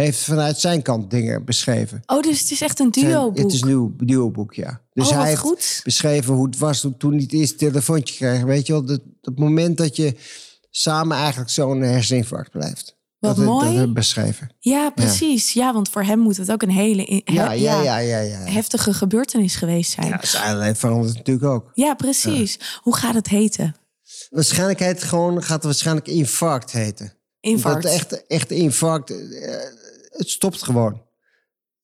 heeft 0.04 0.20
vanuit 0.20 0.60
zijn 0.60 0.82
kant 0.82 1.10
dingen 1.10 1.46
beschreven. 1.46 2.02
Oh, 2.06 2.22
dus 2.22 2.42
het 2.42 2.52
is 2.52 2.62
echt 2.62 2.80
een 2.80 2.92
duo-boek. 2.92 3.38
Het 3.38 3.54
is 3.54 3.62
een 3.62 3.68
nieuw 3.68 3.96
duo-boek, 3.98 4.54
ja. 4.54 4.82
Dus 4.94 5.10
oh, 5.10 5.18
hij 5.18 5.28
heeft 5.28 5.40
goed. 5.40 5.82
beschreven 5.84 6.34
hoe 6.34 6.46
het 6.46 6.58
was 6.58 6.88
toen, 6.98 7.12
hij 7.12 7.22
het 7.22 7.34
eerste 7.34 7.56
telefoontje 7.56 8.16
kreeg. 8.16 8.42
Weet 8.42 8.68
je 8.68 8.74
wel, 8.74 8.86
dat, 8.86 9.02
dat 9.22 9.38
moment 9.38 9.78
dat 9.78 9.96
je 9.96 10.16
samen 10.72 11.18
eigenlijk 11.18 11.50
zo'n 11.50 11.82
herseninfarct 11.82 12.52
blijft. 12.52 12.96
Wat 13.20 13.36
dat, 13.36 13.46
mooi. 13.46 13.78
Dat 13.78 13.94
beschreven. 13.94 14.50
Ja, 14.60 14.90
precies. 14.90 15.54
Ja. 15.54 15.74
want 15.74 15.90
voor 15.90 16.04
hem 16.04 16.20
moet 16.20 16.38
het 16.38 16.52
ook 16.52 16.62
een 16.62 16.70
hele 16.70 17.22
Ja, 17.26 17.52
ja, 17.52 17.82
ja, 17.82 17.98
ja. 17.98 18.20
ja. 18.20 18.40
heftige 18.40 18.94
gebeurtenis 18.94 19.56
geweest 19.56 19.92
zijn. 19.92 20.08
Ja, 20.08 20.20
Ja, 20.22 20.28
zijn 20.28 20.76
verandert 20.76 21.16
natuurlijk 21.16 21.46
ook. 21.46 21.72
precies. 21.98 22.80
Hoe 22.82 22.96
gaat 22.96 23.14
het 23.14 23.28
heten? 23.28 23.76
Waarschijnlijk 24.30 24.80
heet 24.80 25.00
het 25.00 25.04
gewoon, 25.04 25.44
gaat 25.44 25.56
het 25.56 25.64
waarschijnlijk 25.64 26.08
infarct 26.08 26.72
heten. 26.72 27.14
Infarct. 27.40 27.84
Dat 27.84 27.92
echt, 27.92 28.28
echt 28.28 28.52
infarct, 28.52 29.10
eh, 29.10 29.54
het 30.18 30.30
stopt 30.30 30.64
gewoon. 30.64 31.02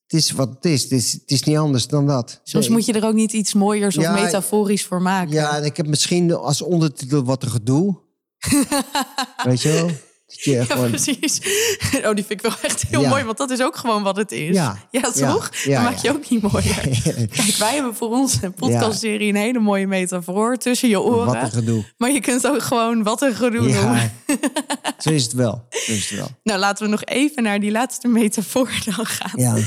Het 0.08 0.20
is 0.20 0.32
wat 0.32 0.50
het 0.50 0.66
is. 0.66 0.84
Het 0.84 0.92
is, 0.92 1.12
het 1.12 1.32
is 1.32 1.44
niet 1.44 1.58
anders 1.58 1.88
dan 1.88 2.08
dat. 2.08 2.40
Soms 2.44 2.70
moet 2.70 2.86
je 2.86 2.94
er 2.94 3.06
ook 3.06 3.14
niet 3.14 3.34
iets 3.34 3.54
mooiers 3.54 3.98
of 3.98 4.12
metaforisch 4.12 4.86
voor 4.86 5.02
maken. 5.02 5.34
Ja, 5.34 5.58
en 5.58 5.64
ik 5.64 5.78
heb 5.78 5.88
misschien 5.88 6.34
als 6.34 6.62
ondertitel 6.62 7.24
wat 7.24 7.44
een 7.44 7.50
gedoe. 7.50 8.00
Weet 9.44 9.62
je 9.62 9.72
wel? 9.72 9.90
Dat 10.32 10.44
Ja, 10.44 10.64
gewoon, 10.66 10.90
precies. 10.90 11.42
Oh, 12.06 12.14
die 12.16 12.26
vind 12.26 12.32
ik 12.32 12.42
wel 12.42 12.56
echt 12.62 12.82
heel 12.88 13.02
Ja. 13.02 13.10
mooi, 13.10 13.24
want 13.24 13.38
dat 13.38 13.50
is 13.50 13.62
ook 13.62 13.76
gewoon 13.76 14.04
wat 14.04 14.16
het 14.16 14.32
is. 14.32 14.56
Ja. 14.56 14.78
toch? 14.92 15.56
Ja, 15.64 15.74
Dan 15.76 15.84
maak 15.84 15.98
je 15.98 16.10
ook 16.10 16.30
niet 16.30 16.42
mooier. 16.42 16.76
Kijk, 17.36 17.56
wij 17.58 17.74
hebben 17.74 17.96
voor 17.96 18.10
onze 18.10 18.50
podcastserie 18.50 19.30
een 19.30 19.36
hele 19.36 19.60
mooie 19.60 19.88
metafoor 19.88 20.58
tussen 20.58 20.90
je 20.90 21.02
oren. 21.02 21.26
wat 21.26 21.36
een 21.36 21.52
gedoe. 21.52 21.86
Maar 21.98 22.12
je 22.12 22.20
kunt 22.20 22.48
ook 22.48 22.62
gewoon 22.62 23.04
wat 23.04 23.22
een 23.22 23.36
gedoe 23.36 23.68
noemen. 23.74 24.14
Zo 24.98 25.10
is 25.10 25.24
het 25.24 25.34
wel. 25.34 25.66
Zo 25.70 25.92
is 25.92 26.10
het 26.10 26.20
wel. 26.20 26.28
Nou, 26.44 26.60
laten 26.60 26.86
we 26.86 26.92
nog 26.92 27.04
even 27.04 27.44
naar 27.44 27.60
die 27.60 27.72
laatste 27.72 28.08
metafoor 28.08 28.72
dan 28.86 29.06
gaan. 29.06 29.64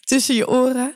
Tussen 0.00 0.34
je 0.34 0.48
oren. 0.48 0.94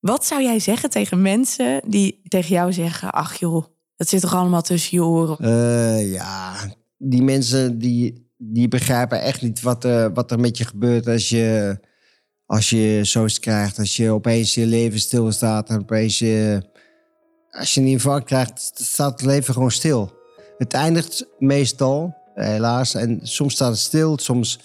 Wat 0.00 0.26
zou 0.26 0.42
jij 0.42 0.58
zeggen 0.60 0.90
tegen 0.90 1.22
mensen 1.22 1.82
die 1.86 2.20
tegen 2.28 2.54
jou 2.54 2.72
zeggen... 2.72 3.10
ach 3.10 3.38
joh, 3.38 3.64
dat 3.96 4.08
zit 4.08 4.20
toch 4.20 4.34
allemaal 4.34 4.62
tussen 4.62 4.96
je 4.98 5.04
oren? 5.04 5.36
Eh, 5.38 6.12
ja, 6.12 6.54
die 6.98 7.22
mensen 7.22 7.78
die, 7.78 8.31
die 8.44 8.68
begrijpen 8.68 9.20
echt 9.20 9.42
niet 9.42 9.60
wat, 9.60 9.84
eh, 9.84 10.06
wat 10.14 10.30
er 10.30 10.40
met 10.40 10.58
je 10.58 10.64
gebeurt 10.64 11.06
als 11.06 11.28
je, 11.28 11.78
als 12.46 12.70
je 12.70 13.00
zoiets 13.02 13.38
krijgt. 13.38 13.78
Als 13.78 13.96
je 13.96 14.10
opeens 14.10 14.54
je 14.54 14.66
leven 14.66 15.00
stilstaat 15.00 15.68
en 15.68 15.78
opeens 15.78 16.18
je, 16.18 16.62
als 17.50 17.74
je 17.74 17.80
een 17.80 17.86
infarct 17.86 18.26
krijgt, 18.26 18.72
staat 18.74 19.10
het 19.10 19.22
leven 19.22 19.54
gewoon 19.54 19.70
stil. 19.70 20.12
Het 20.58 20.72
eindigt 20.72 21.26
meestal, 21.38 22.14
eh, 22.34 22.46
helaas, 22.46 22.94
en 22.94 23.20
soms 23.22 23.54
staat 23.54 23.70
het 23.70 23.78
stil, 23.78 24.18
soms 24.18 24.60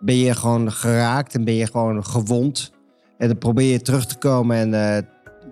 ben 0.00 0.16
je 0.16 0.34
gewoon 0.34 0.72
geraakt 0.72 1.34
en 1.34 1.44
ben 1.44 1.54
je 1.54 1.66
gewoon 1.66 2.04
gewond. 2.04 2.72
En 3.18 3.28
dan 3.28 3.38
probeer 3.38 3.72
je 3.72 3.82
terug 3.82 4.06
te 4.06 4.16
komen 4.16 4.56
en 4.56 4.74
eh, 4.74 5.02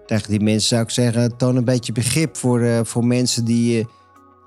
tegen 0.07 0.31
die 0.31 0.41
mensen 0.41 0.69
zou 0.69 0.83
ik 0.83 0.91
zeggen, 0.91 1.37
toon 1.37 1.57
een 1.57 1.65
beetje 1.65 1.93
begrip 1.93 2.37
voor, 2.37 2.87
voor 2.87 3.05
mensen 3.05 3.45
die... 3.45 3.87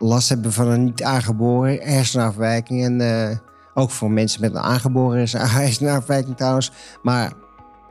last 0.02 0.30
hebben 0.30 0.54
van 0.54 0.68
een 0.68 0.84
niet 0.84 1.04
aangeboren 1.04 1.80
hersenafwijking. 1.82 2.84
En 2.84 3.02
eh, 3.02 3.38
ook 3.74 3.92
voor 3.92 4.12
mensen 4.12 4.42
met 4.42 4.56
een 4.56 4.62
aangeboren 4.62 5.20
hersenafwijking 5.60 6.38
trouwens. 6.38 6.72
Maar 7.02 7.32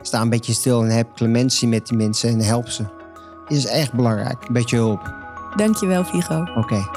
sta 0.01 0.21
een 0.21 0.29
beetje 0.29 0.53
stil 0.53 0.83
en 0.83 0.89
heb 0.89 1.15
clementie 1.15 1.67
met 1.67 1.87
die 1.87 1.97
mensen 1.97 2.29
en 2.29 2.39
help 2.39 2.67
ze. 2.67 2.83
Is 3.47 3.65
echt 3.65 3.93
belangrijk. 3.93 4.47
Een 4.47 4.53
beetje 4.53 4.77
hulp. 4.77 5.13
Dankjewel, 5.55 6.05
Vigo. 6.05 6.43
Oké. 6.55 6.89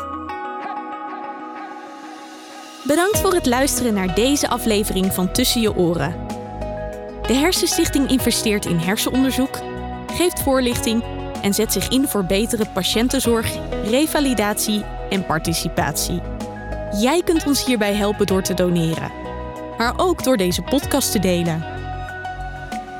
Bedankt 2.86 3.18
voor 3.18 3.34
het 3.34 3.46
luisteren 3.46 3.94
naar 3.94 4.14
deze 4.14 4.48
aflevering 4.48 5.12
van 5.12 5.32
Tussen 5.32 5.60
je 5.60 5.76
oren. 5.76 6.14
De 7.26 7.34
Hersenstichting 7.34 8.08
investeert 8.08 8.66
in 8.66 8.76
hersenonderzoek, 8.76 9.60
geeft 10.06 10.42
voorlichting 10.42 11.02
en 11.42 11.54
zet 11.54 11.72
zich 11.72 11.88
in 11.88 12.08
voor 12.08 12.24
betere 12.24 12.66
patiëntenzorg, 12.74 13.56
revalidatie 13.84 14.84
en 15.14 15.26
participatie. 15.26 16.20
Jij 17.00 17.22
kunt 17.22 17.46
ons 17.46 17.64
hierbij 17.64 17.94
helpen 17.94 18.26
door 18.26 18.42
te 18.42 18.54
doneren, 18.54 19.12
maar 19.78 19.94
ook 19.96 20.24
door 20.24 20.36
deze 20.36 20.62
podcast 20.62 21.12
te 21.12 21.18
delen. 21.18 21.64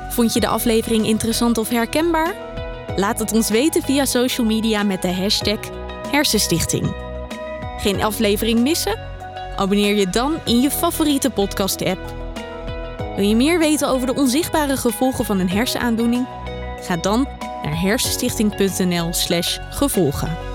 Vond 0.09 0.33
je 0.33 0.39
de 0.39 0.47
aflevering 0.47 1.05
interessant 1.05 1.57
of 1.57 1.69
herkenbaar? 1.69 2.33
Laat 2.95 3.19
het 3.19 3.33
ons 3.33 3.49
weten 3.49 3.81
via 3.81 4.05
social 4.05 4.47
media 4.47 4.83
met 4.83 5.01
de 5.01 5.13
hashtag 5.13 5.59
Hersenstichting. 6.11 6.95
Geen 7.77 8.03
aflevering 8.03 8.59
missen? 8.59 8.99
Abonneer 9.55 9.95
je 9.95 10.09
dan 10.09 10.33
in 10.45 10.61
je 10.61 10.71
favoriete 10.71 11.29
podcast-app. 11.29 12.13
Wil 13.15 13.25
je 13.25 13.35
meer 13.35 13.59
weten 13.59 13.89
over 13.89 14.07
de 14.07 14.15
onzichtbare 14.15 14.77
gevolgen 14.77 15.25
van 15.25 15.39
een 15.39 15.49
hersenaandoening? 15.49 16.27
Ga 16.81 16.97
dan 16.97 17.27
naar 17.63 17.81
hersenstichting.nl/gevolgen. 17.81 20.54